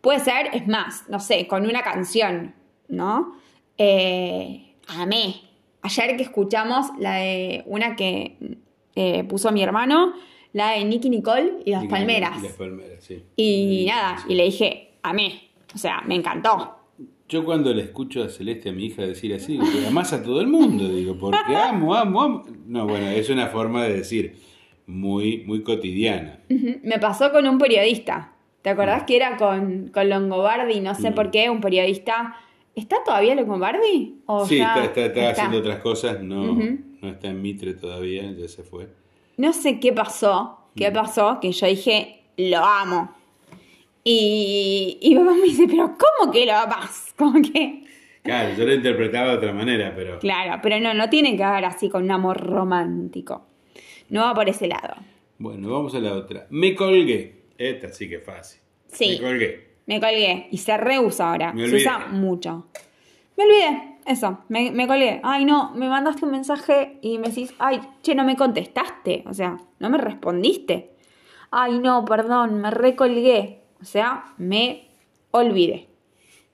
Puede 0.00 0.20
ser, 0.20 0.48
es 0.52 0.66
más, 0.66 1.04
no 1.08 1.20
sé, 1.20 1.46
con 1.46 1.64
una 1.64 1.82
canción, 1.82 2.54
¿no? 2.88 3.36
Eh, 3.78 4.74
amé. 4.88 5.42
Ayer 5.82 6.16
que 6.16 6.22
escuchamos 6.22 6.86
la 6.98 7.14
de 7.14 7.62
una 7.66 7.96
que 7.96 8.36
eh, 8.94 9.24
puso 9.24 9.50
mi 9.52 9.62
hermano, 9.62 10.12
la 10.52 10.72
de 10.72 10.84
Nicky 10.84 11.10
Nicole 11.10 11.54
y 11.64 11.72
las 11.72 11.86
palmeras. 11.86 12.38
Y 12.38 12.42
las 12.42 12.52
palmeras, 12.52 13.04
sí. 13.04 13.24
Y 13.36 13.86
nada, 13.88 14.24
y 14.28 14.34
le 14.34 14.44
dije, 14.44 14.91
amé. 15.02 15.50
O 15.74 15.78
sea, 15.78 16.02
me 16.06 16.14
encantó. 16.14 16.76
Yo 17.28 17.44
cuando 17.44 17.72
le 17.72 17.82
escucho 17.82 18.22
a 18.22 18.28
Celeste, 18.28 18.68
a 18.68 18.72
mi 18.72 18.86
hija, 18.86 19.02
decir 19.02 19.32
así, 19.34 19.58
que 19.58 19.86
amás 19.86 20.12
a 20.12 20.22
todo 20.22 20.40
el 20.40 20.48
mundo, 20.48 20.86
digo, 20.88 21.16
porque 21.18 21.56
amo, 21.56 21.94
amo, 21.94 22.22
amo. 22.22 22.44
No, 22.66 22.86
bueno, 22.86 23.08
es 23.08 23.30
una 23.30 23.46
forma 23.46 23.84
de 23.84 23.94
decir 23.94 24.36
muy, 24.86 25.42
muy 25.46 25.62
cotidiana. 25.62 26.40
Me 26.48 26.98
pasó 26.98 27.32
con 27.32 27.46
un 27.46 27.56
periodista. 27.58 28.32
¿Te 28.60 28.70
acordás 28.70 29.04
que 29.04 29.16
era 29.16 29.36
con, 29.38 29.88
con 29.88 30.08
Longobardi? 30.08 30.80
No 30.80 30.94
sé 30.94 31.10
Mm. 31.10 31.14
por 31.14 31.30
qué, 31.30 31.48
un 31.50 31.60
periodista. 31.60 32.36
¿Está 32.74 32.96
todavía 33.04 33.34
Longobardi? 33.34 34.20
¿O 34.26 34.46
Sí, 34.46 34.58
ya 34.58 34.68
está, 34.74 34.84
está, 34.84 35.00
está 35.06 35.20
está? 35.20 35.30
haciendo 35.32 35.58
otras 35.58 35.78
cosas, 35.80 36.22
no, 36.22 36.54
no 37.00 37.08
está 37.08 37.28
en 37.28 37.40
Mitre 37.42 37.74
todavía, 37.74 38.30
ya 38.32 38.46
se 38.48 38.62
fue. 38.62 38.88
No 39.38 39.52
sé 39.54 39.80
qué 39.80 39.92
pasó, 39.92 40.58
qué 40.76 40.90
Mm. 40.90 40.94
pasó, 40.94 41.38
que 41.40 41.50
yo 41.52 41.66
dije, 41.66 42.22
lo 42.36 42.58
amo. 42.58 43.10
Y, 44.04 44.98
y 45.00 45.14
papá 45.14 45.32
me 45.32 45.42
dice, 45.42 45.66
pero 45.68 45.96
¿cómo 45.96 46.32
que 46.32 46.46
lo 46.46 46.52
amas? 46.54 47.14
Como 47.16 47.40
que... 47.40 47.84
Claro, 48.22 48.54
yo 48.56 48.64
lo 48.64 48.72
interpretaba 48.74 49.30
de 49.32 49.36
otra 49.38 49.52
manera, 49.52 49.92
pero 49.96 50.18
Claro, 50.20 50.60
pero 50.62 50.78
no, 50.78 50.94
no 50.94 51.08
tiene 51.10 51.36
que 51.36 51.44
ver 51.44 51.64
así 51.64 51.88
con 51.88 52.04
un 52.04 52.10
amor 52.12 52.40
romántico. 52.40 53.46
No 54.10 54.22
va 54.22 54.34
por 54.34 54.48
ese 54.48 54.68
lado. 54.68 54.94
bueno, 55.38 55.70
vamos 55.70 55.94
a 55.94 55.98
la 55.98 56.12
otra. 56.14 56.46
Me 56.50 56.74
colgué. 56.74 57.42
Esta 57.58 57.88
sí 57.88 58.08
que 58.08 58.16
es 58.16 58.24
fácil. 58.24 58.60
Sí. 58.88 59.18
Me 59.20 59.28
colgué. 59.28 59.68
Me 59.86 60.00
colgué 60.00 60.48
y 60.52 60.58
se 60.58 60.76
reusa 60.76 61.30
ahora. 61.30 61.52
Me 61.52 61.62
se 61.62 61.64
olvidé. 61.74 61.80
usa 61.80 61.98
mucho. 62.10 62.66
Me 63.36 63.44
olvidé, 63.44 63.96
eso, 64.06 64.38
me, 64.48 64.70
me 64.70 64.86
colgué. 64.86 65.20
Ay, 65.24 65.44
no, 65.44 65.72
me 65.74 65.88
mandaste 65.88 66.24
un 66.24 66.30
mensaje 66.30 66.98
y 67.02 67.18
me 67.18 67.28
decís, 67.28 67.52
ay, 67.58 67.80
che, 68.02 68.14
no 68.14 68.24
me 68.24 68.36
contestaste. 68.36 69.24
O 69.26 69.34
sea, 69.34 69.56
no 69.80 69.90
me 69.90 69.98
respondiste. 69.98 70.90
Ay, 71.50 71.78
no, 71.80 72.04
perdón, 72.04 72.60
me 72.60 72.70
recolgué. 72.70 73.61
O 73.82 73.84
sea, 73.84 74.32
me 74.38 74.84
olvidé. 75.32 75.88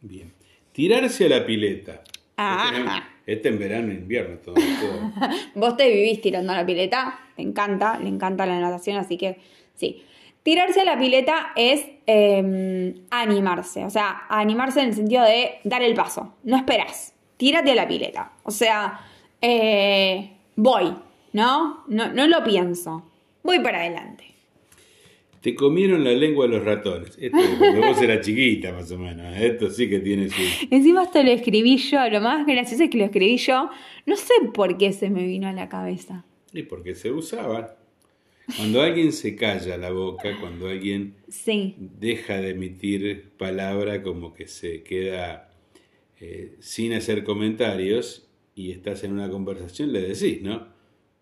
Bien. 0.00 0.32
Tirarse 0.72 1.26
a 1.26 1.28
la 1.28 1.46
pileta. 1.46 2.02
Ah. 2.36 3.02
Este, 3.26 3.48
en- 3.48 3.58
verano 3.58 3.92
e 3.92 3.96
invierno 3.96 4.38
todo. 4.38 4.54
todo. 4.54 5.12
Vos 5.54 5.76
te 5.76 5.88
vivís 5.88 6.20
tirando 6.22 6.52
a 6.52 6.56
la 6.56 6.64
pileta, 6.66 7.20
te 7.36 7.42
encanta, 7.42 7.98
le 7.98 8.08
encanta 8.08 8.46
la 8.46 8.58
natación, 8.58 8.96
así 8.96 9.18
que 9.18 9.38
sí. 9.74 10.02
Tirarse 10.42 10.80
a 10.80 10.84
la 10.84 10.98
pileta 10.98 11.52
es 11.56 11.84
eh, 12.06 12.94
animarse, 13.10 13.84
o 13.84 13.90
sea, 13.90 14.22
animarse 14.30 14.80
en 14.80 14.86
el 14.88 14.94
sentido 14.94 15.24
de 15.24 15.58
dar 15.64 15.82
el 15.82 15.94
paso, 15.94 16.36
no 16.44 16.56
esperás, 16.56 17.12
tírate 17.36 17.72
a 17.72 17.74
la 17.74 17.86
pileta, 17.86 18.32
o 18.44 18.50
sea, 18.50 19.00
eh, 19.42 20.30
voy, 20.56 20.94
¿no? 21.34 21.84
¿no? 21.88 22.12
No 22.12 22.26
lo 22.28 22.42
pienso, 22.44 23.04
voy 23.42 23.58
para 23.58 23.80
adelante. 23.80 24.27
Te 25.40 25.54
comieron 25.54 26.02
la 26.04 26.12
lengua 26.12 26.46
los 26.46 26.64
ratones. 26.64 27.16
Esto 27.20 27.38
es 27.38 27.50
cuando 27.58 27.80
vos 27.86 28.02
eras 28.02 28.24
chiquita, 28.24 28.72
más 28.72 28.90
o 28.90 28.98
menos. 28.98 29.36
Esto 29.36 29.70
sí 29.70 29.88
que 29.88 30.00
tiene 30.00 30.28
su. 30.28 30.42
Encima 30.70 31.04
esto 31.04 31.22
lo 31.22 31.30
escribí 31.30 31.76
yo, 31.76 32.08
lo 32.10 32.20
más 32.20 32.46
gracioso 32.46 32.84
es 32.84 32.90
que 32.90 32.98
lo 32.98 33.04
escribí 33.04 33.36
yo, 33.36 33.70
no 34.06 34.16
sé 34.16 34.34
por 34.52 34.76
qué 34.78 34.92
se 34.92 35.10
me 35.10 35.26
vino 35.26 35.48
a 35.48 35.52
la 35.52 35.68
cabeza. 35.68 36.24
Y 36.52 36.62
porque 36.64 36.94
se 36.94 37.12
usaba. 37.12 37.76
Cuando 38.56 38.80
alguien 38.80 39.12
se 39.12 39.36
calla 39.36 39.76
la 39.76 39.90
boca, 39.90 40.38
cuando 40.40 40.68
alguien 40.68 41.16
Sí, 41.28 41.74
deja 41.78 42.40
de 42.40 42.50
emitir 42.50 43.30
palabra, 43.36 44.02
como 44.02 44.32
que 44.32 44.48
se 44.48 44.82
queda 44.82 45.50
eh, 46.18 46.56
sin 46.60 46.94
hacer 46.94 47.24
comentarios 47.24 48.26
y 48.54 48.72
estás 48.72 49.04
en 49.04 49.12
una 49.12 49.28
conversación, 49.28 49.92
le 49.92 50.00
decís, 50.00 50.40
¿no? 50.40 50.66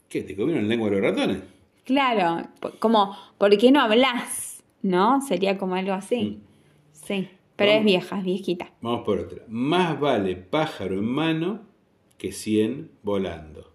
¿Qué? 0.08 0.22
¿Te 0.22 0.36
comieron 0.36 0.62
la 0.62 0.68
lengua 0.68 0.88
los 0.88 1.00
ratones? 1.00 1.38
Claro, 1.86 2.46
como, 2.78 3.16
¿por 3.38 3.56
qué 3.56 3.70
no 3.72 3.80
hablas? 3.80 4.62
¿No? 4.82 5.20
Sería 5.22 5.56
como 5.56 5.74
algo 5.76 5.92
así. 5.94 6.40
Sí, 6.92 7.28
pero 7.56 7.70
es 7.72 7.84
vieja, 7.84 8.18
es 8.18 8.24
viejita. 8.24 8.70
Vamos 8.82 9.02
por 9.04 9.18
otra. 9.20 9.38
Más 9.48 9.98
vale 9.98 10.36
pájaro 10.36 10.94
en 10.98 11.04
mano 11.06 11.60
que 12.18 12.32
cien 12.32 12.90
volando. 13.02 13.72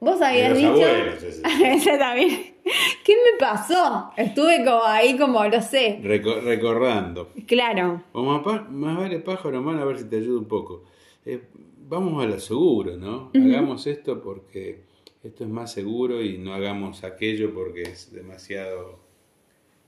Vos 0.00 0.20
De 0.20 0.26
habías 0.26 0.48
los 0.50 0.58
dicho... 0.58 0.70
abuelos, 0.70 1.22
ese. 1.22 1.42
Esa 1.74 1.98
también. 1.98 2.54
¿Qué 3.04 3.14
me 3.14 3.38
pasó? 3.38 4.10
Estuve 4.16 4.64
como 4.64 4.82
ahí 4.84 5.16
como, 5.16 5.44
no 5.44 5.62
sé. 5.62 6.00
Reco- 6.02 6.40
recordando. 6.42 7.30
Claro. 7.46 8.02
O 8.12 8.22
más, 8.22 8.70
más 8.70 8.96
vale 8.96 9.18
pájaro 9.20 9.58
en 9.58 9.64
mano, 9.64 9.82
a 9.82 9.84
ver 9.84 9.98
si 9.98 10.04
te 10.08 10.16
ayuda 10.16 10.38
un 10.38 10.46
poco. 10.46 10.84
Eh, 11.24 11.42
vamos 11.88 12.22
a 12.22 12.26
la 12.28 12.38
seguro, 12.38 12.96
¿no? 12.96 13.30
Hagamos 13.34 13.86
esto 13.86 14.20
porque 14.22 14.84
esto 15.26 15.44
es 15.44 15.50
más 15.50 15.72
seguro 15.72 16.22
y 16.22 16.38
no 16.38 16.54
hagamos 16.54 17.04
aquello 17.04 17.52
porque 17.54 17.82
es 17.82 18.12
demasiado, 18.12 18.98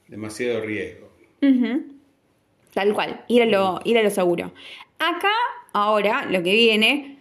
demasiado 0.09 0.61
riesgo. 0.61 1.09
Tal 2.75 2.92
cual, 2.95 3.25
ir 3.28 3.42
a, 3.42 3.47
lo, 3.47 3.80
ir 3.85 3.99
a 3.99 4.02
lo 4.02 4.11
seguro. 4.11 4.52
Acá, 4.99 5.33
ahora, 5.73 6.26
lo 6.26 6.42
que 6.42 6.52
viene, 6.52 7.18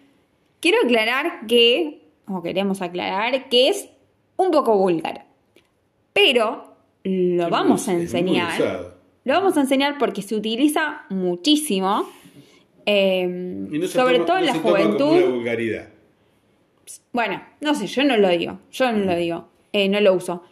quiero 0.59 0.77
aclarar 0.83 1.47
que, 1.47 2.01
o 2.27 2.41
queremos 2.43 2.81
aclarar, 2.81 3.49
que 3.49 3.69
es 3.69 3.89
un 4.35 4.51
poco 4.51 4.77
vulgar. 4.77 5.25
Pero 6.13 6.75
lo 7.03 7.43
Es 7.45 7.49
vamos 7.49 7.87
a 7.87 7.93
muy- 7.93 8.01
enseñar. 8.01 8.93
Lo 9.23 9.33
vamos 9.33 9.57
a 9.57 9.61
enseñar 9.61 9.97
porque 9.97 10.21
se 10.21 10.35
utiliza 10.35 11.05
muchísimo. 11.09 12.09
eh, 12.85 13.23
Y 13.71 13.79
no 13.79 13.87
se 13.87 13.93
sobre 13.93 14.15
toma- 14.19 14.25
todo 14.25 14.37
en 14.37 14.45
no 14.45 14.47
la 14.47 14.53
se 14.53 14.59
toma 14.59 14.77
como 14.77 14.85
juventud. 14.97 15.17
una 15.23 15.35
vulgaridad. 15.35 15.89
Bueno, 17.13 17.41
no 17.61 17.75
sé, 17.75 17.87
yo 17.87 18.03
no 18.03 18.17
lo 18.17 18.29
digo, 18.29 18.59
yo 18.71 18.91
no 18.91 19.05
lo 19.05 19.15
digo, 19.15 19.47
eh, 19.73 19.89
no 19.89 19.99
lo 19.99 20.13
uso. 20.13 20.43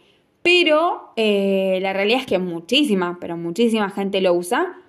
Pero 0.42 1.12
eh, 1.16 1.78
la 1.82 1.92
realidad 1.92 2.20
es 2.20 2.26
que 2.26 2.38
muchísima, 2.38 3.18
pero 3.20 3.36
muchísima 3.36 3.90
gente 3.90 4.20
lo 4.20 4.32
usa. 4.34 4.80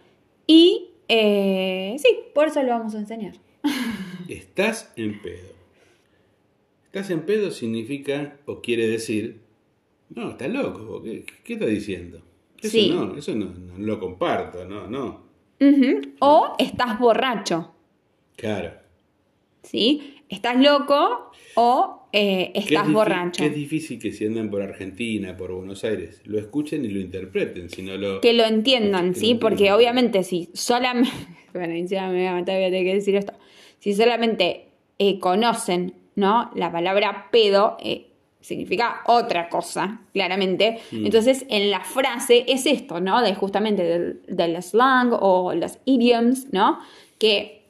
Y 0.46 0.90
eh, 1.08 1.96
sí, 1.98 2.08
por 2.36 2.48
eso 2.48 2.62
lo 2.64 2.70
vamos 2.70 2.94
a 2.96 3.00
enseñar. 3.00 3.34
Estás 4.30 4.94
en 4.96 5.22
pedo. 5.22 5.56
Estás 6.86 7.10
en 7.10 7.22
pedo 7.26 7.52
significa 7.52 8.38
o 8.46 8.62
quiere 8.62 8.88
decir, 8.88 9.42
no, 10.10 10.32
estás 10.32 10.50
loco, 10.50 11.02
¿qué, 11.04 11.26
qué 11.44 11.54
estás 11.54 11.70
diciendo? 11.70 12.22
Eso 12.62 12.72
Sí. 12.72 12.90
no, 12.90 13.16
eso 13.16 13.36
no, 13.36 13.46
no 13.46 13.78
lo 13.78 14.00
comparto, 14.00 14.66
no, 14.66 14.88
no. 14.88 15.28
O 16.20 16.56
estás 16.60 17.00
borracho, 17.00 17.74
Claro. 18.36 18.72
¿sí? 19.64 20.17
Estás 20.30 20.58
loco 20.60 21.32
o 21.56 22.08
eh, 22.12 22.52
Que 22.54 22.60
es 22.60 22.66
estás 22.68 22.92
borracho. 22.92 23.42
que 23.44 23.48
es 23.50 23.56
difícil 23.56 24.00
que 24.00 24.12
si 24.12 24.26
andan 24.26 24.50
por 24.50 24.62
Argentina, 24.62 25.36
por 25.38 25.52
Buenos 25.54 25.84
Aires, 25.84 26.22
lo 26.26 26.38
escuchen 26.40 26.84
y 26.86 26.90
lo 26.90 27.00
interpreten, 27.00 27.70
si 27.70 27.82
no 27.82 27.96
lo... 27.98 28.22
Que 28.22 28.34
lo 28.34 28.44
entiendan, 28.44 29.14
Que 29.14 29.20
¿sí? 29.20 29.34
lo 29.34 29.40
Porque 29.40 29.54
entiendan. 29.68 29.76
obviamente 29.78 30.24
si 30.24 30.50
solamente... 30.54 31.12
Bueno, 31.54 31.74
encima 31.74 32.10
me 32.10 32.18
voy 32.20 32.26
a 32.28 32.34
matar, 32.34 32.56
voy 32.58 32.66
a 32.66 32.70
tener 32.70 32.84
que 32.86 32.94
decir 32.96 33.16
esto. 33.16 33.34
Si 33.80 33.94
solamente 33.96 34.68
eh, 35.00 35.18
conocen, 35.18 35.94
¿no? 36.16 36.52
La 36.54 36.72
palabra 36.72 37.30
pedo, 37.32 37.78
eh, 37.80 38.08
significa 38.42 39.02
otra 39.08 39.50
cosa, 39.50 40.02
claramente. 40.14 40.78
Entonces, 40.92 41.46
en 41.50 41.72
la 41.72 41.80
frase 41.84 42.46
es 42.48 42.66
esto, 42.68 43.00
¿no? 43.00 43.24
De 43.24 43.34
justamente 43.34 43.82
del, 43.84 44.22
del 44.28 44.62
slang 44.62 45.14
o 45.20 45.54
los 45.56 45.80
idioms, 45.86 46.54
¿no? 46.54 46.80
Que 47.18 47.64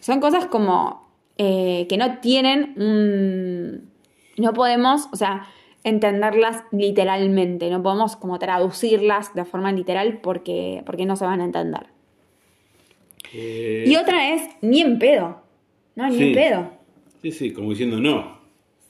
son 0.00 0.18
cosas 0.20 0.46
como 0.46 1.01
eh, 1.38 1.86
que 1.88 1.96
no 1.96 2.18
tienen 2.18 2.74
un... 2.76 3.90
No 4.38 4.52
podemos, 4.54 5.08
o 5.12 5.16
sea, 5.16 5.46
entenderlas 5.84 6.62
literalmente, 6.72 7.68
no 7.70 7.82
podemos 7.82 8.16
como 8.16 8.38
traducirlas 8.38 9.34
de 9.34 9.44
forma 9.44 9.72
literal 9.72 10.20
porque, 10.22 10.82
porque 10.86 11.04
no 11.06 11.16
se 11.16 11.24
van 11.26 11.40
a 11.40 11.44
entender. 11.44 11.86
Eh, 13.32 13.84
Y 13.86 13.96
otra 13.96 14.34
es, 14.34 14.42
ni 14.60 14.80
en 14.80 14.98
pedo, 14.98 15.40
¿no? 15.96 16.08
Ni 16.08 16.16
Sí. 16.16 16.22
en 16.28 16.34
pedo. 16.34 16.70
Sí, 17.22 17.32
sí, 17.32 17.52
como 17.52 17.70
diciendo 17.70 17.98
no. 18.00 18.40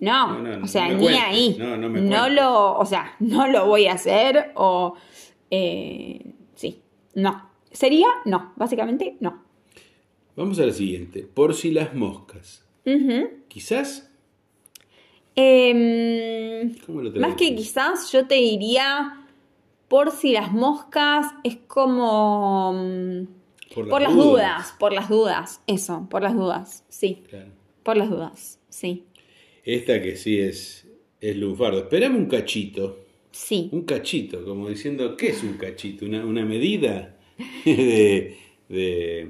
No, 0.00 0.38
No, 0.40 0.56
no, 0.58 0.64
o 0.64 0.66
sea, 0.66 0.88
ni 0.88 1.06
ahí. 1.08 1.56
no, 1.58 1.76
no 1.76 1.88
me 1.88 2.00
no 2.00 2.08
cuentes. 2.18 2.32
lo, 2.34 2.74
o 2.78 2.84
sea, 2.84 3.14
no 3.20 3.46
lo 3.46 3.66
voy 3.66 3.86
a 3.86 3.92
hacer 3.92 4.50
o 4.54 4.94
eh, 5.50 6.32
sí, 6.54 6.82
no. 7.14 7.50
Sería 7.70 8.08
no, 8.24 8.52
básicamente 8.56 9.16
no. 9.20 9.41
Vamos 10.36 10.58
a 10.60 10.66
la 10.66 10.72
siguiente. 10.72 11.26
Por 11.32 11.54
si 11.54 11.70
las 11.70 11.94
moscas. 11.94 12.64
Quizás. 13.48 14.08
Em, 15.34 16.74
¿Cómo 16.86 17.00
lo 17.02 17.10
más 17.20 17.36
que 17.36 17.54
quizás 17.54 18.12
yo 18.12 18.26
te 18.26 18.34
diría 18.34 19.26
por 19.88 20.10
si 20.10 20.32
las 20.32 20.52
moscas 20.52 21.26
es 21.42 21.56
como 21.66 22.72
mm, 22.74 23.26
por 23.88 24.02
las 24.02 24.14
dudas, 24.14 24.74
por 24.78 24.92
las 24.92 25.08
dudas, 25.08 25.62
eso, 25.66 26.06
por 26.10 26.22
las 26.22 26.34
dudas, 26.34 26.84
sí, 26.90 27.22
Claro. 27.28 27.50
por 27.82 27.96
las 27.96 28.10
dudas, 28.10 28.58
sí, 28.68 29.04
Esta 29.64 30.02
que 30.02 30.16
sí 30.16 30.38
es, 30.38 30.86
es 31.20 31.36
lunfardo. 31.36 31.78
Esperame 31.80 32.18
un 32.18 32.26
cachito. 32.26 32.98
sí. 33.30 33.70
Un 33.72 33.82
cachito, 33.84 34.44
como 34.44 34.68
diciendo, 34.68 35.16
¿qué 35.16 35.28
es 35.28 35.42
un 35.42 35.54
cachito? 35.54 36.04
¿Una, 36.04 36.24
una 36.26 36.44
medida 36.44 37.16
de, 37.64 38.36
de, 38.68 39.28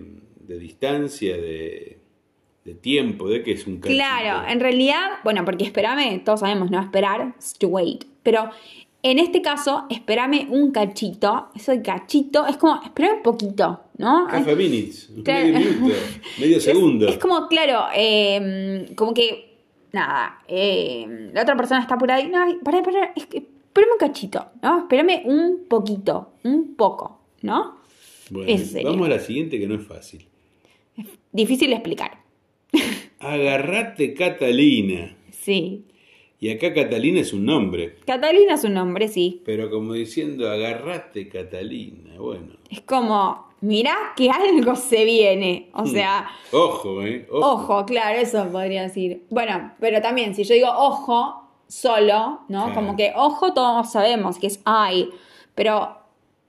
de 0.52 0.58
distancia, 0.58 1.36
de, 1.36 1.98
de 2.64 2.74
tiempo? 2.74 3.28
¿De 3.28 3.42
qué 3.42 3.52
es 3.52 3.66
un 3.66 3.76
cachito? 3.78 3.96
Claro, 3.96 4.48
en 4.48 4.60
realidad, 4.60 5.18
bueno, 5.24 5.44
porque 5.44 5.64
espérame, 5.64 6.22
todos 6.24 6.40
sabemos, 6.40 6.70
no 6.70 6.80
esperar, 6.80 7.34
es 7.38 7.54
to 7.54 7.68
wait. 7.68 8.04
Pero 8.22 8.50
en 9.02 9.18
este 9.18 9.42
caso, 9.42 9.86
espérame 9.90 10.46
un 10.50 10.70
cachito. 10.70 11.48
Eso 11.54 11.72
de 11.72 11.82
cachito 11.82 12.46
es 12.46 12.56
como, 12.56 12.80
espérame 12.84 13.16
un 13.16 13.22
poquito, 13.22 13.80
¿no? 13.98 14.28
Half 14.28 14.48
a 14.48 14.54
minute, 14.54 14.92
Claro. 15.24 15.46
medio 15.46 15.70
minuto, 15.70 15.94
medio 16.38 16.60
segundo. 16.60 17.08
Es 17.08 17.18
como, 17.18 17.48
claro, 17.48 17.86
eh, 17.94 18.86
como 18.94 19.12
que, 19.12 19.56
nada, 19.92 20.40
eh, 20.48 21.30
la 21.32 21.42
otra 21.42 21.56
persona 21.56 21.80
está 21.80 21.98
por 21.98 22.10
ahí. 22.12 22.28
No, 22.28 22.38
pará, 22.62 22.82
pará, 22.82 23.12
es 23.16 23.26
que, 23.26 23.38
espérame 23.38 23.92
un 23.92 23.98
cachito, 23.98 24.46
¿no? 24.62 24.78
Espérame 24.80 25.22
un 25.24 25.64
poquito, 25.68 26.34
un 26.44 26.74
poco, 26.76 27.20
¿no? 27.42 27.80
Bueno, 28.30 28.56
sería. 28.64 28.88
vamos 28.88 29.08
a 29.08 29.10
la 29.10 29.18
siguiente 29.18 29.58
que 29.58 29.66
no 29.66 29.74
es 29.74 29.84
fácil. 29.86 30.26
Difícil 31.32 31.70
de 31.70 31.76
explicar. 31.76 32.18
Agarrate 33.18 34.14
Catalina. 34.14 35.16
Sí. 35.30 35.84
Y 36.40 36.50
acá 36.50 36.74
Catalina 36.74 37.20
es 37.20 37.32
un 37.32 37.44
nombre. 37.44 37.96
Catalina 38.04 38.54
es 38.54 38.64
un 38.64 38.74
nombre, 38.74 39.08
sí. 39.08 39.42
Pero 39.44 39.70
como 39.70 39.92
diciendo, 39.92 40.50
agarrate 40.50 41.28
Catalina. 41.28 42.18
Bueno. 42.18 42.54
Es 42.68 42.80
como, 42.80 43.52
mirá 43.60 43.96
que 44.16 44.28
algo 44.28 44.74
se 44.74 45.04
viene. 45.04 45.70
Hmm. 45.72 45.80
O 45.80 45.86
sea, 45.86 46.28
Ojo, 46.50 47.02
¿eh? 47.02 47.26
Ojo. 47.30 47.52
ojo, 47.52 47.86
claro, 47.86 48.18
eso 48.18 48.48
podría 48.50 48.82
decir. 48.82 49.22
Bueno, 49.30 49.72
pero 49.80 50.02
también, 50.02 50.34
si 50.34 50.44
yo 50.44 50.54
digo 50.54 50.68
ojo 50.68 51.48
solo, 51.68 52.40
¿no? 52.48 52.64
Claro. 52.64 52.74
Como 52.74 52.96
que 52.96 53.12
ojo 53.14 53.54
todos 53.54 53.92
sabemos 53.92 54.38
que 54.38 54.48
es 54.48 54.60
ay, 54.64 55.10
pero 55.54 55.96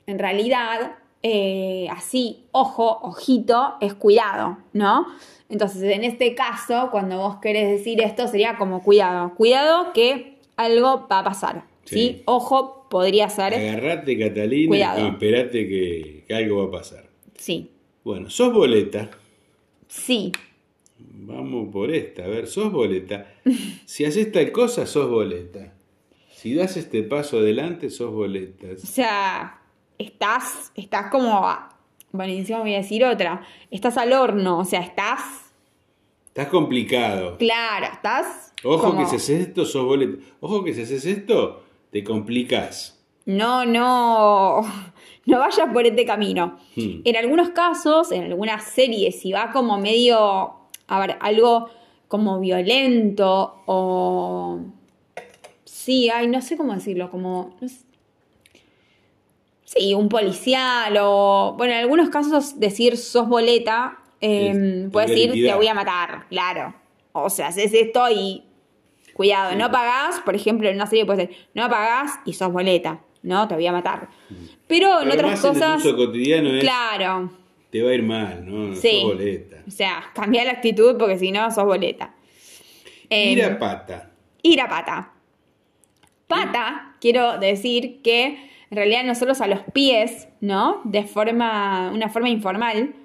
en 0.07 0.19
realidad, 0.19 0.97
eh, 1.23 1.87
así, 1.89 2.43
ojo, 2.51 2.99
ojito, 3.01 3.75
es 3.79 3.93
cuidado, 3.93 4.57
¿no? 4.73 5.07
Entonces, 5.49 5.83
en 5.83 6.03
este 6.03 6.35
caso, 6.35 6.89
cuando 6.91 7.17
vos 7.17 7.37
querés 7.41 7.69
decir 7.69 8.01
esto, 8.01 8.27
sería 8.27 8.57
como 8.57 8.83
cuidado. 8.83 9.33
Cuidado 9.35 9.93
que 9.93 10.37
algo 10.57 11.07
va 11.09 11.19
a 11.19 11.23
pasar. 11.23 11.63
¿sí? 11.85 11.95
Sí. 11.95 12.21
Ojo 12.25 12.87
podría 12.89 13.29
ser. 13.29 13.53
Agarrate 13.53 14.19
Catalina 14.19 14.67
Cuidado. 14.67 14.99
y 15.05 15.09
esperate 15.09 15.67
que, 15.67 16.23
que 16.27 16.35
algo 16.35 16.63
va 16.63 16.67
a 16.77 16.81
pasar. 16.81 17.05
Sí. 17.37 17.71
Bueno, 18.03 18.29
sos 18.29 18.53
boleta. 18.53 19.09
Sí. 19.87 20.31
Vamos 20.97 21.69
por 21.71 21.91
esta. 21.91 22.25
A 22.25 22.27
ver, 22.27 22.47
sos 22.47 22.71
boleta. 22.71 23.27
Si 23.85 24.05
haces 24.05 24.31
tal 24.31 24.51
cosa, 24.51 24.85
sos 24.85 25.09
boleta. 25.09 25.73
Si 26.31 26.53
das 26.53 26.75
este 26.75 27.03
paso 27.03 27.37
adelante, 27.37 27.89
sos 27.89 28.11
boleta. 28.11 28.67
O 28.75 28.85
sea, 28.85 29.61
estás, 29.97 30.71
estás 30.75 31.09
como, 31.11 31.41
bueno, 32.11 32.33
encima 32.33 32.59
voy 32.59 32.73
a 32.75 32.77
decir 32.77 33.03
otra, 33.05 33.41
estás 33.71 33.97
al 33.97 34.13
horno, 34.13 34.59
o 34.59 34.65
sea, 34.65 34.81
estás, 34.81 35.21
Estás 36.27 36.47
complicado. 36.47 37.37
claro, 37.37 37.87
estás... 37.93 38.53
Ojo 38.63 38.87
como- 38.87 38.99
que 39.01 39.05
si 39.07 39.15
haces 39.17 39.47
esto, 39.47 39.65
sos 39.65 39.85
boleta. 39.85 40.23
Ojo 40.39 40.63
que 40.63 40.73
si 40.73 40.81
haces 40.81 41.05
esto, 41.05 41.63
te 41.91 42.03
complicás. 42.03 43.03
No, 43.25 43.65
no, 43.65 44.61
no 45.25 45.39
vayas 45.39 45.69
por 45.71 45.85
este 45.85 46.05
camino. 46.05 46.57
Hmm. 46.75 47.01
En 47.03 47.15
algunos 47.17 47.49
casos, 47.49 48.11
en 48.11 48.23
algunas 48.23 48.63
series, 48.63 49.19
si 49.21 49.31
va 49.31 49.51
como 49.51 49.77
medio, 49.77 50.53
a 50.87 50.99
ver, 50.99 51.17
algo 51.21 51.69
como 52.07 52.39
violento 52.39 53.61
o... 53.65 54.59
Sí, 55.65 56.09
ay, 56.09 56.27
no 56.27 56.41
sé 56.41 56.57
cómo 56.57 56.73
decirlo, 56.73 57.11
como... 57.11 57.55
no 57.61 57.67
sé. 57.67 57.77
Sí, 59.75 59.93
un 59.93 60.09
policial 60.09 60.95
o... 61.01 61.55
Bueno, 61.57 61.73
en 61.73 61.79
algunos 61.79 62.09
casos 62.09 62.59
decir 62.59 62.97
sos 62.97 63.27
boleta, 63.27 63.97
eh, 64.21 64.49
Es- 64.85 64.91
puede 64.91 65.07
te 65.07 65.13
voy 65.13 65.21
a 65.23 65.27
decir 65.27 65.47
te 65.47 65.55
voy 65.55 65.67
a 65.67 65.73
matar, 65.73 66.25
claro. 66.29 66.73
O 67.11 67.29
sea, 67.29 67.47
haces 67.47 67.73
esto 67.73 68.09
y 68.09 68.43
Cuidado, 69.13 69.55
no 69.55 69.71
pagás, 69.71 70.19
por 70.21 70.35
ejemplo, 70.35 70.67
en 70.67 70.75
una 70.75 70.87
serie 70.87 71.05
puede 71.05 71.27
ser, 71.27 71.35
no 71.53 71.69
pagás 71.69 72.13
y 72.25 72.33
sos 72.33 72.51
boleta, 72.51 73.01
¿no? 73.21 73.47
Te 73.47 73.53
voy 73.53 73.67
a 73.67 73.71
matar. 73.71 74.09
Pero 74.65 75.01
en 75.03 75.11
otras 75.11 75.39
en 75.43 75.51
el 75.51 75.53
cosas, 75.53 75.85
uso 75.85 75.95
cotidiano 75.95 76.49
es, 76.49 76.61
claro, 76.63 77.31
te 77.69 77.83
va 77.83 77.91
a 77.91 77.93
ir 77.93 78.01
mal, 78.01 78.43
¿no? 78.43 78.75
Sí. 78.75 79.01
Sos 79.01 79.13
boleta. 79.13 79.57
o 79.67 79.69
sea, 79.71 80.03
cambia 80.15 80.43
la 80.45 80.51
actitud 80.53 80.97
porque 80.97 81.19
si 81.19 81.31
no 81.31 81.51
sos 81.51 81.63
boleta. 81.63 82.15
Eh, 83.07 83.33
Ir 83.33 83.43
a 83.43 83.59
pata. 83.59 84.09
ir 84.41 84.59
a 84.59 84.67
pata. 84.67 85.11
Pata, 86.27 86.95
quiero 86.99 87.37
decir 87.37 88.01
que 88.01 88.49
en 88.73 88.77
realidad 88.77 89.03
nosotros 89.03 89.39
a 89.39 89.45
los 89.45 89.59
pies, 89.71 90.29
¿no? 90.41 90.81
De 90.83 91.03
forma, 91.03 91.91
una 91.93 92.09
forma 92.09 92.27
informal 92.27 92.95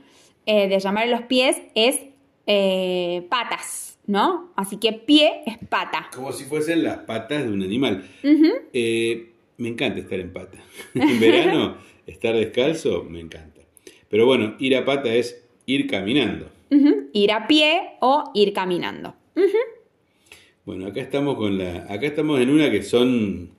eh, 0.47 0.67
de 0.67 0.81
llamar 0.81 1.05
a 1.05 1.11
los 1.11 1.21
pies 1.25 1.59
es 1.75 2.01
eh, 2.47 3.27
patas, 3.29 3.99
¿no? 4.07 4.51
Así 4.57 4.79
que 4.79 4.95
pie 4.95 5.43
es 5.45 5.59
pata. 5.69 6.09
Como 6.15 6.33
si 6.33 6.45
fuesen 6.45 6.83
las 6.85 7.01
patas 7.01 7.45
de 7.45 7.53
un 7.53 7.63
animal. 7.63 8.03
Eh, 8.73 9.29
me 9.59 9.69
encanta 9.69 10.01
estar 10.01 10.19
en 10.19 10.33
pata. 10.33 10.57
en 10.95 11.21
verano, 11.21 11.77
estar 12.07 12.35
descalzo, 12.35 13.05
me 13.05 13.21
encanta. 13.21 13.61
Pero 14.09 14.25
bueno, 14.25 14.55
ir 14.59 14.75
a 14.75 14.87
pata 14.87 15.13
es 15.13 15.45
ir 15.67 15.87
caminando. 15.87 16.49
Ir 17.13 17.31
a 17.31 17.47
pie 17.47 17.91
o 18.01 18.31
ir 18.33 18.55
caminando. 18.55 19.15
Bueno, 20.65 20.87
acá 20.87 21.03
estamos 21.03 21.37
con 21.37 21.59
la. 21.59 21.85
Acá 21.93 22.07
estamos 22.07 22.41
en 22.41 22.49
una 22.49 22.71
que 22.71 22.83
son. 22.83 23.51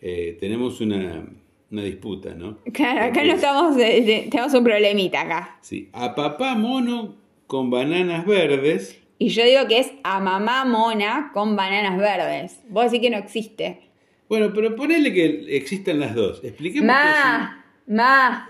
eh, 0.00 0.36
tenemos 0.40 0.80
una, 0.80 1.24
una 1.72 1.82
disputa, 1.82 2.34
¿no? 2.34 2.58
Claro, 2.72 3.04
acá 3.06 3.24
no 3.24 3.30
es- 3.30 3.34
estamos, 3.36 3.76
eh, 3.78 4.02
de- 4.02 4.28
tenemos 4.30 4.52
un 4.54 4.62
problemita 4.62 5.22
acá. 5.22 5.56
Sí, 5.62 5.88
a 5.92 6.14
papá 6.14 6.54
mono 6.54 7.16
con 7.46 7.70
bananas 7.70 8.26
verdes. 8.26 9.00
Y 9.18 9.28
yo 9.28 9.44
digo 9.44 9.66
que 9.68 9.78
es 9.78 9.92
a 10.04 10.20
mamá 10.20 10.64
mona 10.64 11.30
con 11.32 11.56
bananas 11.56 11.96
verdes. 11.98 12.60
Vos 12.68 12.84
decís 12.86 13.00
que 13.00 13.10
no 13.10 13.16
existe. 13.18 13.88
Bueno, 14.28 14.52
pero 14.54 14.74
ponele 14.76 15.12
que 15.12 15.56
existan 15.56 16.00
las 16.00 16.14
dos. 16.14 16.42
Expliquemos 16.44 16.86
qué 16.86 16.86
Ma, 16.86 17.64
ma, 17.86 18.48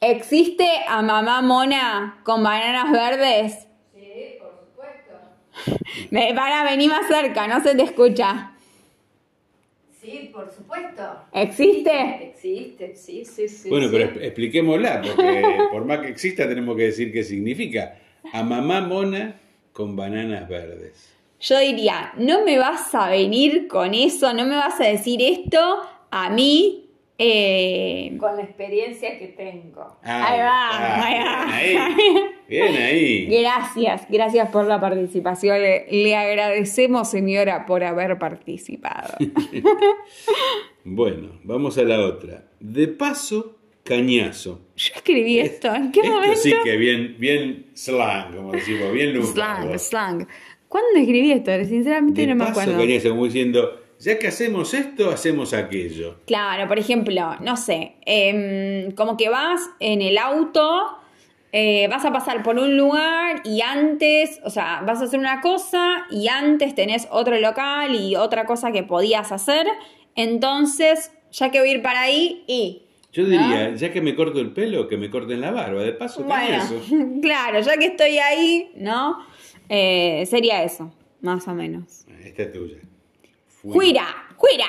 ¿existe 0.00 0.66
a 0.88 1.02
mamá 1.02 1.40
mona 1.42 2.20
con 2.24 2.42
bananas 2.42 2.90
verdes? 2.92 3.68
Sí, 3.94 4.38
por 4.40 4.58
supuesto. 4.58 5.80
Me, 6.10 6.34
para, 6.34 6.64
vení 6.64 6.88
más 6.88 7.06
cerca, 7.08 7.46
no 7.46 7.62
se 7.62 7.74
te 7.74 7.82
escucha. 7.82 8.52
Sí, 10.06 10.30
por 10.32 10.50
supuesto. 10.52 11.02
¿Existe? 11.32 12.28
Existe, 12.30 12.94
sí, 12.94 13.24
sí, 13.24 13.48
sí. 13.48 13.68
Bueno, 13.68 13.88
sí. 13.88 13.92
pero 13.96 14.10
expl- 14.14 14.22
expliquémosla, 14.24 15.02
porque 15.02 15.58
por 15.72 15.84
más 15.84 15.98
que 15.98 16.08
exista 16.08 16.46
tenemos 16.48 16.76
que 16.76 16.84
decir 16.84 17.12
qué 17.12 17.24
significa. 17.24 17.98
A 18.32 18.42
mamá 18.44 18.80
mona 18.82 19.40
con 19.72 19.96
bananas 19.96 20.48
verdes. 20.48 21.12
Yo 21.40 21.58
diría, 21.58 22.12
no 22.16 22.44
me 22.44 22.56
vas 22.58 22.94
a 22.94 23.10
venir 23.10 23.66
con 23.68 23.94
eso, 23.94 24.32
no 24.32 24.44
me 24.46 24.54
vas 24.56 24.80
a 24.80 24.84
decir 24.84 25.20
esto 25.20 25.58
a 26.10 26.30
mí 26.30 26.85
Eh, 27.18 28.14
Con 28.18 28.36
la 28.36 28.42
experiencia 28.42 29.18
que 29.18 29.28
tengo. 29.28 29.98
Ahí 30.02 30.38
va, 30.38 31.04
ahí 31.06 31.24
va. 31.24 31.46
Bien 31.46 31.76
ahí. 31.96 32.26
Bien 32.48 32.76
ahí. 32.76 33.26
Gracias, 33.42 34.06
gracias 34.10 34.50
por 34.50 34.66
la 34.66 34.78
participación. 34.80 35.60
Le, 35.62 35.86
le 35.90 36.14
agradecemos, 36.14 37.10
señora, 37.10 37.64
por 37.66 37.82
haber 37.84 38.18
participado. 38.18 39.14
Bueno, 40.88 41.40
vamos 41.42 41.76
a 41.78 41.82
la 41.82 41.98
otra. 42.00 42.44
De 42.60 42.86
paso, 42.86 43.56
cañazo. 43.82 44.60
Yo 44.76 44.92
escribí 44.94 45.40
esto. 45.40 45.74
¿En 45.74 45.90
qué 45.90 46.00
Esto 46.00 46.12
momento? 46.12 46.36
sí 46.38 46.52
que 46.62 46.76
bien, 46.76 47.16
bien 47.18 47.66
slang, 47.74 48.36
como 48.36 48.52
decimos, 48.52 48.92
bien 48.92 49.12
lugar. 49.14 49.32
Slang, 49.32 49.78
slang. 49.78 50.28
¿Cuándo 50.68 50.90
escribí 50.98 51.32
esto? 51.32 51.50
Sinceramente 51.64 52.20
De 52.20 52.26
no 52.28 52.34
me 52.36 52.44
paso, 52.44 52.60
acuerdo. 52.60 52.78
cañazo, 52.80 53.08
como 53.10 53.24
diciendo, 53.24 53.80
ya 53.98 54.18
que 54.18 54.28
hacemos 54.28 54.74
esto, 54.74 55.10
hacemos 55.10 55.52
aquello. 55.52 56.16
Claro, 56.26 56.68
por 56.68 56.78
ejemplo, 56.78 57.36
no 57.40 57.56
sé, 57.56 57.96
em, 58.04 58.90
como 58.92 59.16
que 59.16 59.28
vas 59.28 59.60
en 59.80 60.02
el 60.02 60.18
auto, 60.18 60.98
eh, 61.52 61.88
vas 61.88 62.04
a 62.04 62.12
pasar 62.12 62.42
por 62.42 62.58
un 62.58 62.76
lugar 62.76 63.40
y 63.44 63.62
antes, 63.62 64.40
o 64.44 64.50
sea, 64.50 64.82
vas 64.86 65.00
a 65.00 65.04
hacer 65.04 65.18
una 65.18 65.40
cosa 65.40 66.06
y 66.10 66.28
antes 66.28 66.74
tenés 66.74 67.08
otro 67.10 67.38
local 67.38 67.94
y 67.94 68.16
otra 68.16 68.44
cosa 68.44 68.72
que 68.72 68.82
podías 68.82 69.32
hacer, 69.32 69.66
entonces, 70.14 71.12
ya 71.32 71.50
que 71.50 71.60
voy 71.60 71.70
a 71.70 71.72
ir 71.72 71.82
para 71.82 72.02
ahí 72.02 72.44
y... 72.46 72.82
Yo 73.12 73.24
diría, 73.24 73.74
ya 73.74 73.90
que 73.92 74.02
me 74.02 74.14
corto 74.14 74.40
el 74.40 74.52
pelo, 74.52 74.88
que 74.88 74.98
me 74.98 75.08
corten 75.08 75.40
la 75.40 75.50
barba. 75.50 75.82
De 75.82 75.92
paso, 75.94 76.22
Bueno, 76.22 76.34
cañazo. 76.38 76.82
claro, 77.22 77.60
ya 77.60 77.78
que 77.78 77.86
estoy 77.86 78.18
ahí, 78.18 78.70
¿no? 78.76 79.24
Eh, 79.70 80.26
sería 80.26 80.62
eso, 80.62 80.92
más 81.22 81.48
o 81.48 81.54
menos. 81.54 82.04
Esta 82.22 82.42
es 82.42 82.52
tuya. 82.52 82.76
¡Fuera! 83.72 84.06
¡Fuera! 84.38 84.66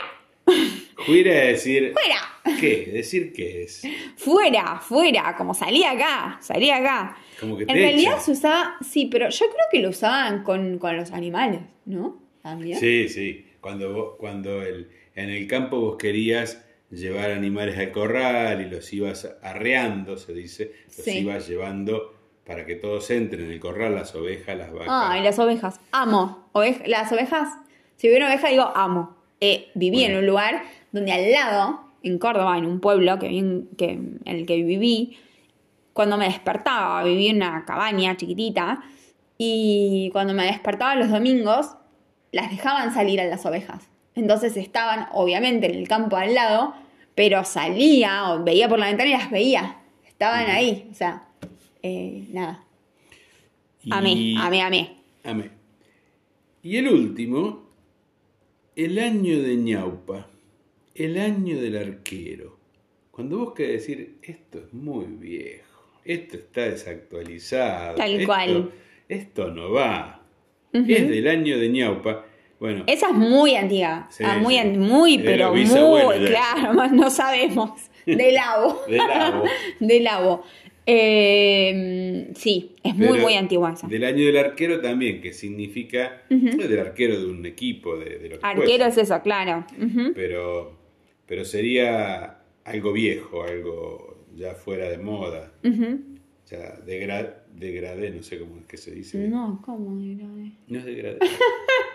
Fuera 1.06 1.44
es 1.44 1.64
decir. 1.64 1.94
¡Fuera! 1.94 2.58
¿Qué? 2.60 2.90
¿Decir 2.94 3.34
qué 3.34 3.64
es? 3.64 3.84
Fuera, 4.16 4.80
fuera, 4.80 5.36
como 5.38 5.54
salí 5.54 5.84
acá, 5.84 6.38
salí 6.42 6.70
acá. 6.72 7.18
Como 7.40 7.58
que 7.58 7.64
en 7.64 7.68
te 7.68 7.74
realidad 7.74 8.20
se 8.20 8.32
usaba, 8.32 8.78
sí, 8.82 9.08
pero 9.12 9.30
yo 9.30 9.46
creo 9.48 9.66
que 9.72 9.80
lo 9.82 9.90
usaban 9.90 10.44
con, 10.44 10.80
con 10.80 10.96
los 10.96 11.12
animales, 11.12 11.62
¿no? 11.86 12.22
También. 12.42 12.80
Sí, 12.80 13.10
sí. 13.10 13.46
Cuando, 13.60 13.94
vos- 13.94 14.14
cuando 14.18 14.62
el, 14.64 14.90
en 15.16 15.30
el 15.30 15.46
campo 15.48 15.80
vos 15.82 15.98
querías 15.98 16.64
llevar 16.90 17.32
animales 17.32 17.78
al 17.78 17.92
corral 17.92 18.62
y 18.62 18.70
los 18.70 18.92
ibas 18.94 19.28
arreando, 19.44 20.18
se 20.18 20.34
dice, 20.34 20.72
los 20.86 20.96
Sí. 21.06 21.20
ibas 21.20 21.48
llevando 21.50 22.16
para 22.46 22.66
que 22.66 22.76
todos 22.76 23.12
entren 23.12 23.44
en 23.46 23.52
el 23.52 23.60
corral, 23.60 23.94
las 23.96 24.16
ovejas, 24.16 24.58
las 24.58 24.72
vacas. 24.72 24.88
Ah, 24.90 25.18
y 25.20 25.22
las 25.24 25.38
ovejas. 25.38 25.82
Amo. 25.92 26.50
Oveja- 26.54 26.88
las 26.88 27.12
ovejas, 27.12 27.50
si 27.98 28.08
veo 28.08 28.18
una 28.18 28.28
oveja, 28.28 28.48
digo 28.50 28.72
amo. 28.76 29.16
Eh, 29.42 29.70
viví 29.76 30.04
en 30.04 30.18
un 30.18 30.26
lugar 30.26 30.64
donde 30.92 31.12
al 31.12 31.32
lado, 31.32 31.82
en 32.02 32.18
Córdoba, 32.18 32.58
en 32.58 32.66
un 32.66 32.80
pueblo 32.80 33.20
que, 33.20 33.28
en 33.28 34.20
el 34.26 34.46
que 34.46 34.64
viví, 34.64 35.18
cuando 35.94 36.18
me 36.18 36.26
despertaba, 36.26 37.04
viví 37.04 37.28
en 37.28 37.38
una 37.38 37.66
cabaña 37.66 38.16
chiquitita, 38.18 38.82
y 39.38 40.10
cuando 40.14 40.34
me 40.34 40.46
despertaba 40.46 40.96
los 40.96 41.10
domingos, 41.12 41.76
las 42.32 42.50
dejaban 42.50 42.94
salir 42.94 43.22
a 43.22 43.26
las 43.26 43.46
ovejas. 43.46 43.88
Entonces 44.16 44.58
estaban, 44.58 45.08
obviamente, 45.12 45.68
en 45.68 45.76
el 45.76 45.88
campo 45.88 46.18
al 46.18 46.34
lado, 46.34 46.74
pero 47.14 47.44
salía 47.44 48.32
o 48.32 48.44
veía 48.44 48.68
por 48.68 48.80
la 48.80 48.88
ventana 48.88 49.10
y 49.10 49.14
las 49.14 49.30
veía. 49.30 49.78
Estaban 50.08 50.50
ahí, 50.50 50.88
o 50.92 50.96
sea, 50.96 51.28
eh, 51.84 52.26
nada. 52.32 52.64
Amé, 53.92 54.14
Y- 54.14 54.36
amé, 54.38 54.62
amé. 54.64 54.98
Amé. 55.24 55.52
Y 56.64 56.78
el 56.78 56.88
último, 56.90 57.67
el 58.78 59.00
año 59.00 59.42
de 59.42 59.56
ñaupa, 59.56 60.28
el 60.96 61.18
año 61.20 61.60
del 61.60 61.78
arquero. 61.78 62.58
Cuando 63.12 63.40
vos 63.40 63.54
querés 63.54 63.82
decir, 63.88 64.20
esto 64.22 64.60
es 64.60 64.74
muy 64.74 65.06
viejo, 65.08 65.84
esto 66.06 66.38
está 66.38 66.62
desactualizado. 66.70 67.96
Tal 67.96 68.12
esto- 68.14 68.26
cual. 68.28 68.72
Esto 69.10 69.52
no 69.52 69.72
va. 69.72 70.22
Es 70.74 71.10
del 71.10 71.28
año 71.28 71.58
de 71.58 71.70
ñaupa. 71.70 72.26
Bueno, 72.60 72.84
Esa 72.88 73.08
es 73.10 73.14
muy 73.16 73.56
antigua. 73.56 74.08
Sí, 74.12 74.24
ah, 74.26 74.38
muy, 74.40 74.60
muy, 74.64 75.18
pero 75.20 75.54
muy, 75.54 75.66
claro, 76.28 76.74
no 76.94 77.10
sabemos. 77.10 77.72
De 78.06 78.32
lavo. 78.32 78.82
De 78.88 78.98
lavo. 78.98 79.44
De 79.80 80.00
lavo. 80.00 80.44
Eh, 80.90 82.32
sí, 82.36 82.76
es 82.84 82.96
muy, 82.96 83.08
pero 83.10 83.22
muy 83.24 83.34
antigua 83.36 83.74
esa. 83.74 83.88
Del 83.88 84.04
año 84.04 84.26
del 84.26 84.38
arquero 84.38 84.80
también, 84.82 85.22
que 85.22 85.34
significa 85.34 86.24
no 86.30 86.50
es 86.64 86.70
del 86.70 86.80
arquero 86.80 87.20
de 87.20 87.26
un 87.26 87.46
equipo, 87.46 87.98
de, 87.98 88.18
de 88.20 88.30
lo 88.30 88.40
que 88.40 88.46
Arquero 88.46 88.86
fuese. 88.86 89.02
es 89.02 89.10
eso, 89.10 89.22
claro. 89.22 89.66
Pero, 90.16 90.78
pero 91.26 91.44
sería 91.46 92.40
algo 92.66 92.94
viejo, 92.94 93.44
algo 93.44 94.26
ya 94.36 94.54
fuera 94.56 94.90
de 94.90 94.98
moda, 94.98 95.52
Ujú. 95.64 96.00
ya 96.50 96.80
degra- 96.86 97.44
degradé, 97.54 98.10
no 98.12 98.24
sé 98.24 98.40
cómo 98.40 98.58
es 98.60 98.66
que 98.66 98.78
se 98.78 98.92
dice. 98.92 99.18
No, 99.28 99.62
¿cómo 99.66 100.00
era? 100.02 100.26
No 100.68 100.80
es 100.80 100.86
degradé. 100.86 101.20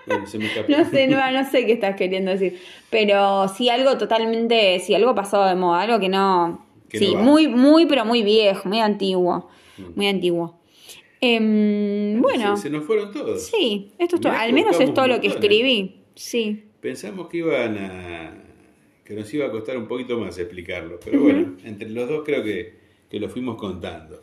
bueno, 0.06 0.26
se 0.26 0.38
me 0.38 0.46
escapó. 0.48 0.70
No 0.70 0.84
sé, 0.90 1.06
no, 1.06 1.30
no 1.32 1.50
sé 1.50 1.64
qué 1.66 1.72
estás 1.72 1.96
queriendo 1.96 2.30
decir. 2.32 2.58
Pero 2.90 3.48
sí, 3.48 3.68
algo 3.68 3.96
totalmente, 3.96 4.78
sí, 4.80 4.94
algo 4.94 5.14
pasado 5.14 5.46
de 5.48 5.54
moda, 5.54 5.82
algo 5.82 5.98
que 6.00 6.08
no. 6.08 6.66
Sí, 6.98 7.14
no 7.14 7.22
muy, 7.22 7.48
muy, 7.48 7.86
pero 7.86 8.04
muy 8.04 8.22
viejo, 8.22 8.68
muy 8.68 8.80
antiguo. 8.80 9.48
Muy 9.94 10.06
antiguo. 10.06 10.58
Em, 11.20 12.20
bueno, 12.20 12.56
Se, 12.56 12.64
se 12.64 12.70
nos 12.70 12.84
fueron 12.84 13.12
todos. 13.12 13.42
sí, 13.42 13.92
esto 13.98 14.16
es 14.16 14.22
todo. 14.22 14.32
Al 14.32 14.52
menos 14.52 14.78
es 14.80 14.92
todo 14.92 15.06
lo 15.06 15.20
que 15.20 15.28
escribí. 15.28 16.00
Sí. 16.14 16.64
Pensamos 16.80 17.28
que 17.28 17.38
iban 17.38 17.78
a. 17.78 18.34
que 19.04 19.14
nos 19.14 19.32
iba 19.32 19.46
a 19.46 19.50
costar 19.50 19.76
un 19.76 19.86
poquito 19.86 20.18
más 20.18 20.36
explicarlo. 20.38 20.98
Pero 21.04 21.20
bueno, 21.22 21.56
entre 21.64 21.88
los 21.90 22.08
dos 22.08 22.22
creo 22.24 22.42
que, 22.42 22.74
que 23.08 23.20
lo 23.20 23.28
fuimos 23.28 23.56
contando. 23.56 24.20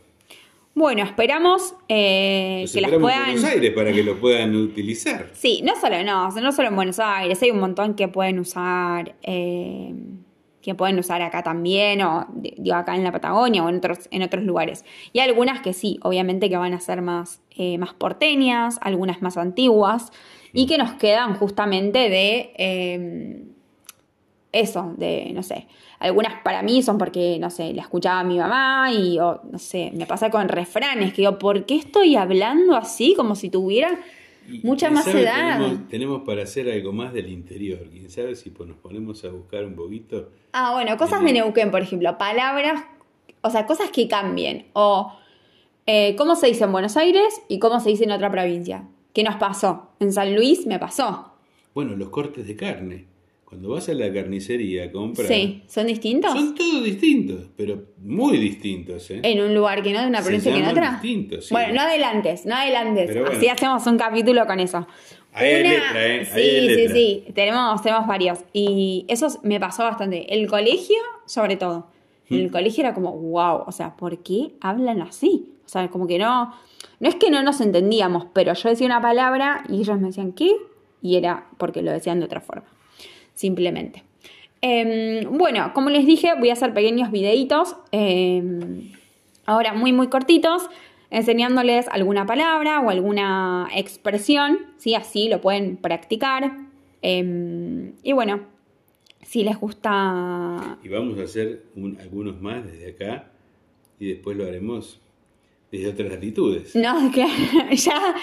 Bueno, 0.76 1.04
esperamos 1.04 1.74
eh, 1.90 2.66
que 2.72 2.80
las 2.82 2.92
esperamos 2.92 2.94
en 2.96 3.02
puedan. 3.02 3.24
Buenos 3.24 3.44
Aires 3.44 3.74
para 3.74 3.92
que 3.92 4.04
lo 4.04 4.16
puedan 4.20 4.56
utilizar. 4.56 5.30
Sí, 5.34 5.62
no 5.64 5.76
solo, 5.80 6.04
no, 6.04 6.30
no 6.32 6.52
solo 6.52 6.68
en 6.70 6.76
Buenos 6.76 7.00
Aires, 7.00 7.42
hay 7.42 7.52
un 7.52 7.60
montón 7.60 7.96
que 7.96 8.08
pueden 8.08 8.40
usar, 8.40 9.16
eh, 9.24 9.94
que 10.62 10.76
pueden 10.76 11.00
usar 11.00 11.22
acá 11.22 11.44
también, 11.44 12.02
o 12.02 12.28
digo 12.32 12.76
acá 12.76 12.96
en 12.96 13.04
la 13.04 13.12
Patagonia 13.12 13.64
o 13.64 13.70
en 13.70 13.78
otros, 13.78 14.08
en 14.12 14.24
otros 14.24 14.44
lugares. 14.44 14.86
Y 15.14 15.20
algunas 15.20 15.62
que 15.62 15.74
sí, 15.74 16.00
obviamente 16.04 16.50
que 16.50 16.58
van 16.58 16.74
a 16.74 16.80
ser 16.80 17.02
más, 17.02 17.42
eh, 17.52 17.78
más 17.78 17.94
porteñas, 17.94 18.78
algunas 18.82 19.22
más 19.22 19.38
antiguas, 19.38 20.12
y 20.52 20.66
que 20.66 20.78
nos 20.78 20.94
quedan 20.94 21.36
justamente 21.36 22.10
de 22.10 22.54
eh, 22.58 23.44
eso, 24.52 24.94
de, 24.98 25.32
no 25.34 25.44
sé, 25.44 25.68
algunas 26.00 26.42
para 26.44 26.64
mí 26.64 26.82
son 26.82 26.98
porque, 26.98 27.38
no 27.40 27.50
sé, 27.50 27.74
la 27.74 27.84
escuchaba 27.84 28.24
mi 28.24 28.38
mamá 28.40 28.92
y, 28.92 29.20
o, 29.20 29.42
no 29.52 29.60
sé, 29.60 29.92
me 29.94 30.06
pasa 30.06 30.30
con 30.30 30.48
refranes, 30.48 31.14
que 31.14 31.22
digo, 31.22 31.38
¿por 31.38 31.66
qué 31.66 31.76
estoy 31.76 32.16
hablando 32.16 32.76
así 32.76 33.14
como 33.16 33.36
si 33.36 33.50
tuviera 33.50 34.00
Y, 34.52 34.62
mucha 34.66 34.90
más 34.90 35.08
edad? 35.08 35.58
Tenemos, 35.58 35.88
tenemos 35.90 36.22
para 36.26 36.44
hacer 36.44 36.70
algo 36.70 36.92
más 36.94 37.14
del 37.14 37.30
interior. 37.30 37.88
Quién 37.92 38.10
sabe 38.10 38.36
si 38.36 38.50
pues, 38.50 38.68
nos 38.68 38.78
ponemos 38.78 39.24
a 39.24 39.30
buscar 39.30 39.66
un 39.66 39.76
poquito. 39.76 40.30
Ah, 40.54 40.74
bueno, 40.74 40.98
cosas 40.98 41.24
de 41.24 41.34
Neuquén, 41.34 41.72
por 41.72 41.82
ejemplo, 41.82 42.18
palabras, 42.18 42.84
o 43.42 43.50
sea, 43.50 43.66
cosas 43.66 43.90
que 43.92 44.08
cambien, 44.08 44.68
o 44.74 45.14
eh, 45.86 46.16
cómo 46.18 46.36
se 46.36 46.48
dice 46.48 46.64
en 46.64 46.72
Buenos 46.72 46.98
Aires 46.98 47.42
y 47.48 47.60
cómo 47.60 47.80
se 47.80 47.90
dice 47.90 48.04
en 48.04 48.12
otra 48.12 48.32
provincia. 48.32 48.88
¿Qué 49.14 49.24
nos 49.24 49.36
pasó? 49.36 49.90
En 50.00 50.14
San 50.14 50.36
Luis 50.36 50.66
me 50.66 50.80
pasó. 50.80 51.34
Bueno, 51.74 51.96
los 51.96 52.10
cortes 52.10 52.48
de 52.48 52.56
carne. 52.56 53.06
Cuando 53.50 53.70
vas 53.70 53.90
a 53.90 53.94
la 53.96 54.14
carnicería 54.14 54.86
a 54.86 54.92
comprar. 54.92 55.28
Sí, 55.28 55.64
¿son 55.68 55.88
distintos? 55.88 56.32
Son 56.34 56.54
todos 56.54 56.84
distintos, 56.84 57.50
pero 57.58 57.82
muy 57.98 58.38
distintos, 58.38 59.10
¿eh? 59.10 59.22
En 59.24 59.42
un 59.42 59.56
lugar 59.56 59.82
que 59.82 59.92
no, 59.92 60.02
en 60.02 60.08
una 60.10 60.22
provincia 60.22 60.54
que 60.54 60.60
en 60.60 60.66
otra. 60.68 60.92
distintos, 61.02 61.48
sí. 61.48 61.54
Bueno, 61.54 61.74
no 61.74 61.82
adelantes, 61.82 62.46
no 62.46 62.56
adelantes. 62.56 63.12
Bueno. 63.14 63.30
Así 63.36 63.48
hacemos 63.48 63.86
un 63.88 63.98
capítulo 63.98 64.46
con 64.46 64.60
eso. 64.60 64.86
Ahí 65.34 65.48
hay 65.48 65.64
letra, 65.64 66.08
¿eh? 66.08 66.26
Sí, 66.26 66.76
sí, 66.76 66.88
sí. 66.94 67.34
Tenemos, 67.34 67.82
tenemos 67.82 68.06
varios. 68.08 68.40
Y 68.54 69.06
eso 69.08 69.28
me 69.44 69.60
pasó 69.60 69.84
bastante. 69.84 70.32
El 70.34 70.48
colegio, 70.48 70.98
sobre 71.26 71.56
todo. 71.58 71.88
En 72.30 72.38
Mm. 72.38 72.42
el 72.42 72.52
colegio 72.52 72.84
era 72.84 72.94
como, 72.94 73.12
wow, 73.18 73.64
o 73.66 73.72
sea, 73.72 73.96
¿por 73.96 74.22
qué 74.22 74.54
hablan 74.62 75.02
así? 75.02 75.54
O 75.66 75.70
sea, 75.70 75.88
como 75.90 76.06
que 76.06 76.20
no. 76.20 76.54
No 77.00 77.10
es 77.10 77.16
que 77.16 77.32
no 77.32 77.42
nos 77.42 77.62
entendíamos, 77.62 78.26
pero 78.34 78.54
yo 78.54 78.70
decía 78.70 78.86
una 78.86 79.02
palabra 79.02 79.64
y 79.70 79.80
ellos 79.82 80.00
me 80.00 80.08
decían, 80.08 80.34
¿qué? 80.34 80.52
Y 81.02 81.16
era 81.16 81.48
porque 81.58 81.82
lo 81.82 81.92
decían 81.92 82.20
de 82.20 82.26
otra 82.26 82.42
forma. 82.42 82.66
Simplemente. 83.40 84.04
Em, 84.62 85.24
bueno, 85.38 85.72
como 85.74 85.90
les 85.90 86.06
dije, 86.06 86.34
voy 86.38 86.50
a 86.50 86.54
hacer 86.54 86.74
pequeños 86.74 87.10
videitos. 87.10 87.78
em, 87.94 88.92
ahora 89.46 89.74
muy, 89.74 89.94
muy 89.94 90.08
cortitos. 90.10 90.70
Enseñándoles 91.10 91.88
alguna 91.88 92.26
palabra 92.26 92.82
o 92.82 92.90
alguna 92.90 93.70
expresión. 93.74 94.60
¿sí? 94.76 94.94
Así 94.94 95.30
lo 95.30 95.40
pueden 95.40 95.78
practicar. 95.78 96.52
Em, 97.02 97.94
y 98.04 98.12
bueno, 98.12 98.42
si 99.22 99.46
les 99.46 99.58
gusta 99.58 100.78
Y 100.84 100.90
vamos 100.90 101.18
a 101.20 101.24
hacer 101.24 101.64
un- 101.78 101.98
algunos 102.02 102.42
más 102.42 102.66
desde 102.66 102.90
acá 102.92 103.32
y 104.02 104.10
después 104.10 104.36
lo 104.36 104.46
haremos 104.46 105.00
desde 105.72 105.88
otras 105.88 106.10
latitudes. 106.12 106.76
No, 106.76 107.10
claro, 107.14 107.32
ya, 107.72 108.16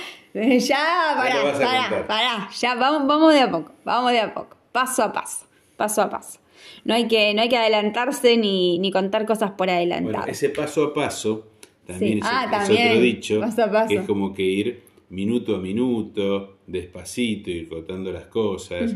ya, 0.59 1.14
pará, 1.16 2.07
pará, 2.07 2.50
ya, 2.61 2.74
vamos, 2.74 3.07
vamos 3.09 3.33
de 3.33 3.40
a 3.40 3.50
poco, 3.50 3.72
vamos 3.85 4.12
de 4.12 4.20
a 4.20 4.35
poco, 4.35 4.56
paso 4.76 5.02
a 5.04 5.12
paso, 5.12 5.46
paso 5.78 6.02
a 6.02 6.10
paso. 6.10 6.38
No 6.84 6.92
hay 6.94 7.08
que, 7.08 7.32
no 7.34 7.40
hay 7.40 7.48
que 7.48 7.56
adelantarse 7.56 8.36
ni, 8.36 8.78
ni 8.78 8.90
contar 8.90 9.24
cosas 9.24 9.52
por 9.52 9.70
adelantar. 9.70 10.12
Bueno, 10.12 10.26
ese 10.26 10.50
paso 10.50 10.84
a 10.84 10.92
paso 10.94 11.46
también, 11.86 12.14
Sí. 12.14 12.18
es, 12.18 12.24
Ah, 12.28 12.64
es 12.64 12.70
otro 12.70 13.00
dicho, 13.00 13.40
paso 13.40 13.62
a 13.64 13.70
paso. 13.70 13.88
que 13.88 13.94
es 13.96 14.06
como 14.06 14.34
que 14.34 14.42
ir 14.42 14.82
minuto 15.08 15.56
a 15.56 15.58
minuto, 15.58 16.58
despacito, 16.66 17.50
ir 17.50 17.68
contando 17.70 18.12
las 18.12 18.26
cosas. 18.26 18.92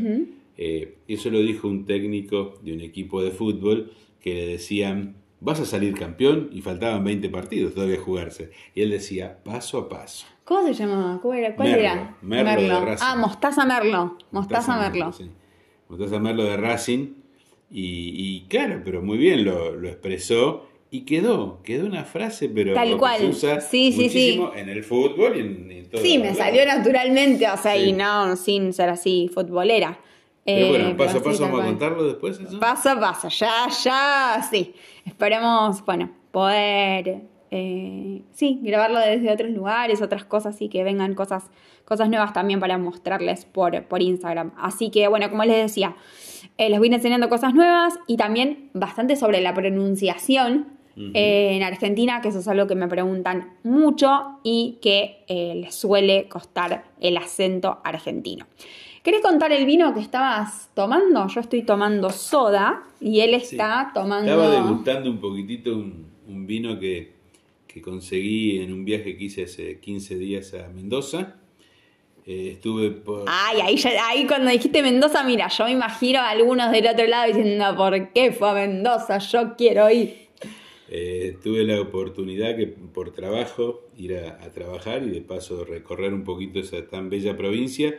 Eh, 0.57 0.97
eso 1.07 1.29
lo 1.31 1.39
dijo 1.39 1.67
un 1.67 1.85
técnico 1.85 2.59
de 2.61 2.73
un 2.73 2.81
equipo 2.81 3.23
de 3.23 3.31
fútbol 3.31 3.91
que 4.19 4.33
le 4.35 4.45
decían, 4.47 5.15
vas 5.39 5.59
a 5.59 5.65
salir 5.65 5.93
campeón 5.97 6.49
y 6.53 6.61
faltaban 6.61 7.03
20 7.03 7.29
partidos 7.29 7.73
todavía 7.73 7.97
a 7.97 8.01
jugarse. 8.01 8.51
Y 8.75 8.81
él 8.83 8.91
decía, 8.91 9.41
paso 9.43 9.79
a 9.79 9.89
paso. 9.89 10.27
¿Cómo 10.43 10.67
se 10.67 10.73
llamaba? 10.73 11.19
¿Cómo 11.21 11.33
era? 11.33 11.55
¿Cuál 11.55 11.69
Merlo, 11.69 11.83
era? 11.83 12.17
Merlo 12.21 12.61
de 12.79 12.85
Racing. 12.85 13.05
Ah, 13.07 13.15
Mostaza 13.15 13.65
Merlo. 13.65 14.17
Mostaza 14.31 14.77
Merlo. 14.77 15.11
sí. 15.13 15.29
Mostaza 15.91 16.19
Merlo 16.19 16.43
de 16.45 16.57
Racing. 16.57 17.07
Y, 17.69 18.13
y 18.17 18.45
claro, 18.49 18.81
pero 18.83 19.01
muy 19.01 19.17
bien 19.17 19.45
lo, 19.45 19.75
lo 19.75 19.87
expresó. 19.87 20.67
Y 20.93 21.05
quedó, 21.05 21.61
quedó 21.63 21.85
una 21.85 22.03
frase, 22.03 22.49
pero 22.49 22.73
Tal 22.73 22.97
cual. 22.97 23.19
se 23.19 23.27
usa 23.27 23.61
Sí, 23.61 23.93
sí, 23.93 24.09
sí. 24.09 24.37
muchísimo 24.39 24.51
en 24.55 24.67
el 24.67 24.83
fútbol 24.83 25.37
y 25.37 25.39
en, 25.39 25.71
en 25.71 25.89
todo 25.89 26.01
Sí, 26.01 26.17
me 26.17 26.33
salió 26.35 26.65
naturalmente, 26.65 27.47
o 27.49 27.55
sea, 27.55 27.75
Sí. 27.75 27.83
y 27.89 27.93
no 27.93 28.35
sin 28.35 28.73
ser 28.73 28.89
así 28.89 29.29
futbolera. 29.33 29.97
Pero 30.43 30.65
Eh, 30.65 30.69
bueno, 30.69 30.97
paso 30.97 31.17
a 31.17 31.19
sí, 31.21 31.25
paso 31.29 31.43
vamos 31.43 31.61
a 31.61 31.65
contarlo 31.65 32.03
después. 32.03 32.39
¿eso? 32.41 32.59
Paso 32.59 32.89
a 32.89 32.99
paso, 32.99 33.29
ya, 33.29 33.69
ya, 33.83 34.45
sí. 34.51 34.73
Esperemos, 35.05 35.85
bueno, 35.85 36.11
poder, 36.31 37.21
eh, 37.51 38.21
sí, 38.31 38.59
grabarlo 38.63 38.99
desde 38.99 39.31
otros 39.31 39.51
lugares, 39.51 40.01
otras 40.01 40.23
cosas, 40.25 40.61
y 40.61 40.69
que 40.69 40.83
vengan 40.83 41.13
cosas, 41.15 41.49
cosas 41.85 42.09
nuevas 42.09 42.33
también 42.33 42.59
para 42.59 42.77
mostrarles 42.77 43.45
por, 43.45 43.83
por 43.85 44.01
Instagram. 44.01 44.51
Así 44.57 44.89
que, 44.89 45.07
bueno, 45.07 45.29
como 45.29 45.43
les 45.43 45.57
decía, 45.57 45.95
eh, 46.57 46.69
les 46.69 46.79
voy 46.79 46.87
enseñando 46.93 47.29
cosas 47.29 47.53
nuevas 47.53 47.99
y 48.07 48.17
también 48.17 48.69
bastante 48.73 49.15
sobre 49.15 49.41
la 49.41 49.53
pronunciación. 49.53 50.79
eh, 51.13 51.55
en 51.55 51.63
Argentina, 51.63 52.19
que 52.21 52.27
eso 52.27 52.39
es 52.39 52.47
algo 52.49 52.67
que 52.67 52.75
me 52.75 52.87
preguntan 52.87 53.53
mucho 53.63 54.39
y 54.43 54.77
que 54.81 55.23
les 55.29 55.73
suele 55.73 56.27
costar 56.27 56.83
el 56.99 57.15
acento 57.17 57.79
argentino. 57.85 58.45
¿Querés 59.01 59.21
contar 59.21 59.51
el 59.53 59.65
vino 59.65 59.93
que 59.93 60.01
estabas 60.01 60.69
tomando? 60.75 61.27
Yo 61.29 61.39
estoy 61.39 61.63
tomando 61.63 62.09
soda 62.11 62.83
y 62.99 63.21
él 63.21 63.31
Sí. 63.41 63.55
está 63.55 63.91
tomando. 63.93 64.29
Estaba 64.31 64.49
degustando 64.51 65.09
un 65.09 65.19
poquitito 65.19 65.73
un, 65.73 66.05
un 66.27 66.45
vino 66.45 66.77
que, 66.77 67.13
que 67.73 67.81
conseguí 67.81 68.59
en 68.59 68.73
un 68.73 68.83
viaje 68.85 69.15
que 69.17 69.23
hice 69.25 69.43
hace 69.43 69.79
15 69.79 70.17
días 70.17 70.53
a 70.53 70.67
Mendoza. 70.69 71.37
Eh, 72.25 72.51
estuve 72.53 72.91
por... 72.91 73.25
Ay, 73.27 73.61
ahí, 73.61 73.77
ya- 73.77 74.07
ahí 74.07 74.27
cuando 74.27 74.51
dijiste 74.51 74.81
Mendoza, 74.83 75.23
mira, 75.23 75.47
yo 75.47 75.65
me 75.65 75.71
imagino 75.71 76.19
a 76.19 76.29
algunos 76.29 76.71
del 76.71 76.87
otro 76.87 77.07
lado 77.07 77.27
diciendo, 77.33 77.65
¿por 77.75 78.11
qué 78.13 78.31
fue 78.31 78.49
a 78.49 78.53
Mendoza? 78.53 79.17
Yo 79.19 79.55
quiero 79.57 79.89
ir. 79.89 80.15
Eh, 80.89 81.37
tuve 81.41 81.63
la 81.63 81.79
oportunidad 81.79 82.57
que 82.57 82.67
por 82.67 83.11
trabajo 83.13 83.87
ir 83.97 84.17
a, 84.17 84.43
a 84.43 84.51
trabajar 84.51 85.03
y 85.03 85.09
de 85.09 85.21
paso 85.21 85.63
recorrer 85.63 86.13
un 86.13 86.25
poquito 86.25 86.59
esa 86.59 86.85
tan 86.87 87.09
bella 87.09 87.37
provincia 87.37 87.97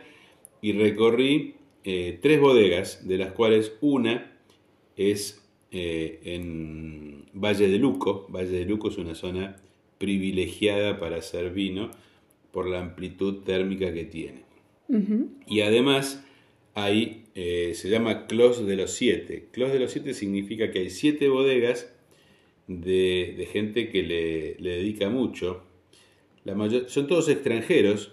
y 0.61 0.73
recorrí 0.73 1.55
eh, 1.83 2.19
tres 2.21 2.39
bodegas, 2.39 3.07
de 3.07 3.17
las 3.17 3.31
cuales 3.33 3.73
una 3.81 4.31
es 4.95 5.39
en 5.71 7.25
Valle 7.33 7.67
de 7.67 7.79
Luco. 7.79 8.27
Valle 8.29 8.51
de 8.59 8.65
Luco 8.65 8.89
es 8.89 8.97
una 8.99 9.15
zona 9.15 9.55
privilegiada 10.03 10.99
para 10.99 11.15
hacer 11.17 11.51
vino 11.51 11.89
por 12.51 12.67
la 12.67 12.79
amplitud 12.81 13.43
térmica 13.43 13.93
que 13.93 14.03
tiene. 14.03 14.43
Y 15.47 15.61
además 15.61 16.23
hay, 16.75 17.23
eh, 17.35 17.71
se 17.73 17.89
llama 17.89 18.27
Clos 18.27 18.67
de 18.67 18.75
los 18.75 18.91
Siete. 18.91 19.47
Clos 19.51 19.71
de 19.71 19.79
los 19.79 19.91
Siete 19.91 20.13
significa 20.13 20.69
que 20.71 20.79
hay 20.79 20.89
siete 20.89 21.29
bodegas 21.29 21.93
de, 22.67 23.33
de 23.37 23.45
gente 23.45 23.89
que 23.89 24.03
le, 24.03 24.55
le 24.59 24.69
dedica 24.77 25.09
mucho. 25.09 25.63
La 26.43 26.53
mayor, 26.53 26.89
son 26.89 27.07
todos 27.07 27.29
extranjeros 27.29 28.11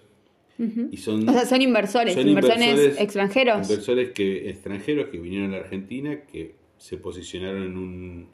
y 0.93 0.99
son, 0.99 1.29
O 1.29 1.33
sea, 1.33 1.45
son 1.47 1.61
inversores, 1.63 2.15
son 2.15 2.29
inversores- 2.29 3.01
extranjeros. 3.01 3.69
inversores 3.69 4.11
que, 4.13 4.49
extranjeros 4.51 5.09
que 5.09 5.19
vinieron 5.19 5.53
a 5.55 5.57
la 5.57 5.63
Argentina, 5.65 6.21
que 6.27 6.55
se 6.79 6.97
posicionaron 6.99 7.63
en 7.65 7.77
un 7.77 8.29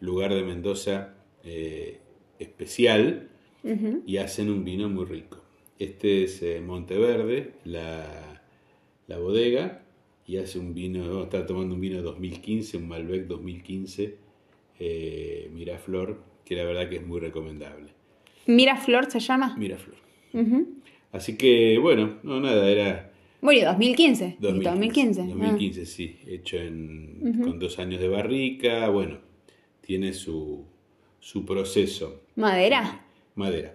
lugar 0.00 0.34
de 0.34 0.42
Mendoza 0.42 1.14
eh, 1.44 1.98
especial 2.38 3.28
y 4.06 4.16
hacen 4.16 4.50
un 4.50 4.64
vino 4.64 4.88
muy 4.88 5.04
rico. 5.04 5.42
Este 5.78 6.24
es 6.24 6.42
eh, 6.42 6.60
Monteverde, 6.60 7.52
la, 7.64 8.42
la 9.06 9.18
bodega, 9.18 9.82
y 10.26 10.36
hace 10.36 10.58
un 10.58 10.74
vino, 10.74 11.00
vamos 11.00 11.20
a 11.20 11.24
estar 11.24 11.46
tomando 11.46 11.74
un 11.74 11.80
vino 11.80 12.02
2015, 12.02 12.76
un 12.76 12.88
Malbec 12.88 13.26
2015, 13.26 14.16
eh, 14.78 15.50
Miraflor, 15.54 16.22
que 16.44 16.56
la 16.56 16.64
verdad 16.64 16.88
que 16.88 16.96
es 16.96 17.06
muy 17.06 17.20
recomendable. 17.20 17.90
Miraflor 18.46 19.10
se 19.10 19.20
llama. 19.20 19.56
Miraflor. 19.56 19.96
Así 21.12 21.36
que, 21.36 21.78
bueno, 21.78 22.18
no, 22.22 22.40
nada, 22.40 22.70
era 22.70 23.12
Bueno, 23.40 23.60
y 23.60 23.64
2015. 23.64 24.36
2015. 24.40 24.70
2015. 24.70 25.20
ah. 25.20 25.26
2015, 25.26 25.86
sí, 25.86 26.16
hecho 26.26 26.58
en, 26.58 27.40
con 27.42 27.58
dos 27.58 27.78
años 27.78 28.00
de 28.00 28.08
barrica, 28.08 28.88
bueno, 28.88 29.18
tiene 29.80 30.12
su, 30.12 30.66
su 31.20 31.44
proceso. 31.44 32.22
Madera. 32.36 33.04
Madera. 33.34 33.74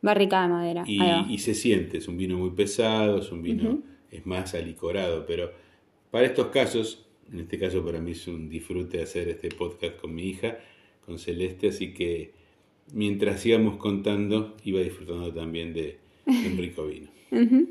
Barrica 0.00 0.42
de 0.42 0.48
madera. 0.48 0.84
Y, 0.86 1.38
se 1.38 1.54
siente, 1.54 1.98
es 1.98 2.08
un 2.08 2.16
vino 2.16 2.36
muy 2.36 2.50
pesado, 2.50 3.18
es 3.18 3.30
un 3.30 3.42
vino, 3.42 3.80
es 4.10 4.26
más 4.26 4.52
alicorado, 4.54 5.24
pero 5.26 5.52
para 6.10 6.26
estos 6.26 6.48
casos, 6.48 7.06
en 7.32 7.40
este 7.40 7.58
caso 7.58 7.84
para 7.84 8.00
mí 8.00 8.10
es 8.10 8.26
un 8.26 8.48
disfrute 8.48 9.00
hacer 9.00 9.28
este 9.28 9.48
podcast 9.48 9.96
con 10.00 10.12
mi 10.12 10.24
hija, 10.24 10.58
con 11.06 11.18
Celeste, 11.20 11.68
así 11.68 11.94
que 11.94 12.32
mientras 12.92 13.40
sigamos 13.40 13.76
contando, 13.76 14.56
iba 14.64 14.80
disfrutando 14.80 15.32
también 15.32 15.72
de, 15.72 15.98
de 16.26 16.48
un 16.48 16.58
rico 16.58 16.86
vino. 16.86 17.08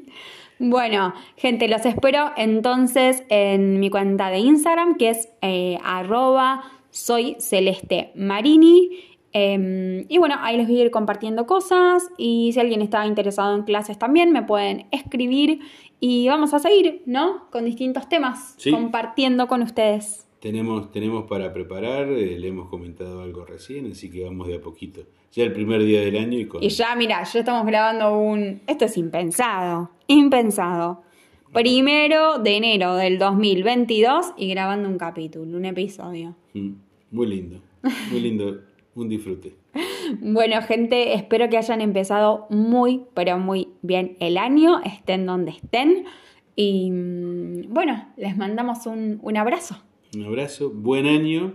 Bueno, 0.63 1.15
gente, 1.37 1.67
los 1.67 1.83
espero 1.87 2.33
entonces 2.37 3.23
en 3.29 3.79
mi 3.79 3.89
cuenta 3.89 4.29
de 4.29 4.37
Instagram, 4.37 4.95
que 4.95 5.09
es 5.09 5.27
eh, 5.41 5.79
arroba 5.83 6.61
soy 6.91 7.35
celeste 7.39 8.11
marini. 8.15 8.89
Em, 9.33 10.05
y 10.09 10.17
bueno, 10.17 10.35
ahí 10.39 10.57
les 10.57 10.67
voy 10.67 10.79
a 10.81 10.83
ir 10.83 10.91
compartiendo 10.91 11.45
cosas 11.45 12.03
y 12.17 12.51
si 12.53 12.59
alguien 12.59 12.81
está 12.81 13.05
interesado 13.07 13.55
en 13.55 13.63
clases 13.63 13.97
también 13.97 14.31
me 14.33 14.43
pueden 14.43 14.87
escribir 14.91 15.59
y 16.01 16.27
vamos 16.27 16.53
a 16.53 16.59
seguir, 16.59 17.01
¿no? 17.05 17.49
Con 17.49 17.63
distintos 17.65 18.09
temas, 18.09 18.55
Sí. 18.57 18.71
compartiendo 18.71 19.47
con 19.47 19.61
ustedes. 19.61 20.27
Tenemos, 20.41 20.91
tenemos 20.91 21.25
para 21.29 21.53
preparar, 21.53 22.09
eh, 22.09 22.37
le 22.39 22.47
hemos 22.47 22.67
comentado 22.67 23.21
algo 23.21 23.45
recién, 23.45 23.89
así 23.91 24.09
que 24.09 24.23
vamos 24.23 24.47
de 24.47 24.55
a 24.55 24.59
poquito. 24.61 25.01
Ya 25.31 25.43
el 25.43 25.53
primer 25.53 25.81
día 25.83 26.01
del 26.01 26.17
año 26.17 26.37
y 26.39 26.45
con... 26.47 26.61
Y 26.63 26.69
ya, 26.69 26.93
mira, 26.95 27.23
ya 27.23 27.39
estamos 27.39 27.65
grabando 27.65 28.17
un... 28.17 28.61
Esto 28.67 28.85
es 28.85 28.97
impensado, 28.97 29.91
impensado. 30.07 31.03
Primero 31.53 32.39
de 32.39 32.55
enero 32.55 32.95
del 32.95 33.17
2022 33.19 34.33
y 34.37 34.47
grabando 34.47 34.87
un 34.87 34.97
capítulo, 34.97 35.57
un 35.57 35.65
episodio. 35.65 36.35
Mm, 36.53 36.71
Muy 37.11 37.27
lindo, 37.27 37.61
muy 38.09 38.21
lindo, 38.21 38.61
un 38.95 39.09
disfrute. 39.09 39.55
Bueno, 40.19 40.61
gente, 40.63 41.13
espero 41.13 41.47
que 41.49 41.57
hayan 41.57 41.79
empezado 41.79 42.47
muy, 42.49 43.03
pero 43.13 43.37
muy 43.37 43.69
bien 43.81 44.17
el 44.19 44.37
año, 44.37 44.81
estén 44.83 45.25
donde 45.25 45.51
estén. 45.51 46.05
Y 46.55 46.89
mm, 46.91 47.71
bueno, 47.73 48.09
les 48.17 48.35
mandamos 48.35 48.85
un, 48.87 49.19
un 49.21 49.37
abrazo. 49.37 49.75
Un 50.15 50.23
abrazo, 50.25 50.69
buen 50.71 51.05
año 51.05 51.53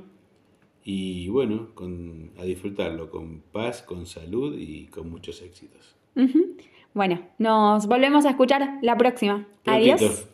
y 0.85 1.29
bueno, 1.29 1.75
con, 1.75 2.31
a 2.39 2.45
disfrutarlo 2.45 3.11
con 3.11 3.41
paz, 3.53 3.83
con 3.83 4.07
salud 4.07 4.57
y 4.59 4.87
con 4.87 5.11
muchos 5.11 5.43
éxitos. 5.43 5.97
Ujú. 6.15 6.57
Bueno, 6.97 7.21
nos 7.37 7.87
volvemos 7.89 8.25
a 8.25 8.31
escuchar 8.31 8.79
la 8.81 8.97
próxima. 8.97 9.47
Prontito. 9.65 9.97
Adiós. 9.97 10.27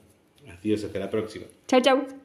Adiós, 0.61 0.85
hasta 0.85 0.99
la 1.01 1.11
próxima. 1.11 1.47
Chau, 1.67 1.81
chau. 1.81 2.22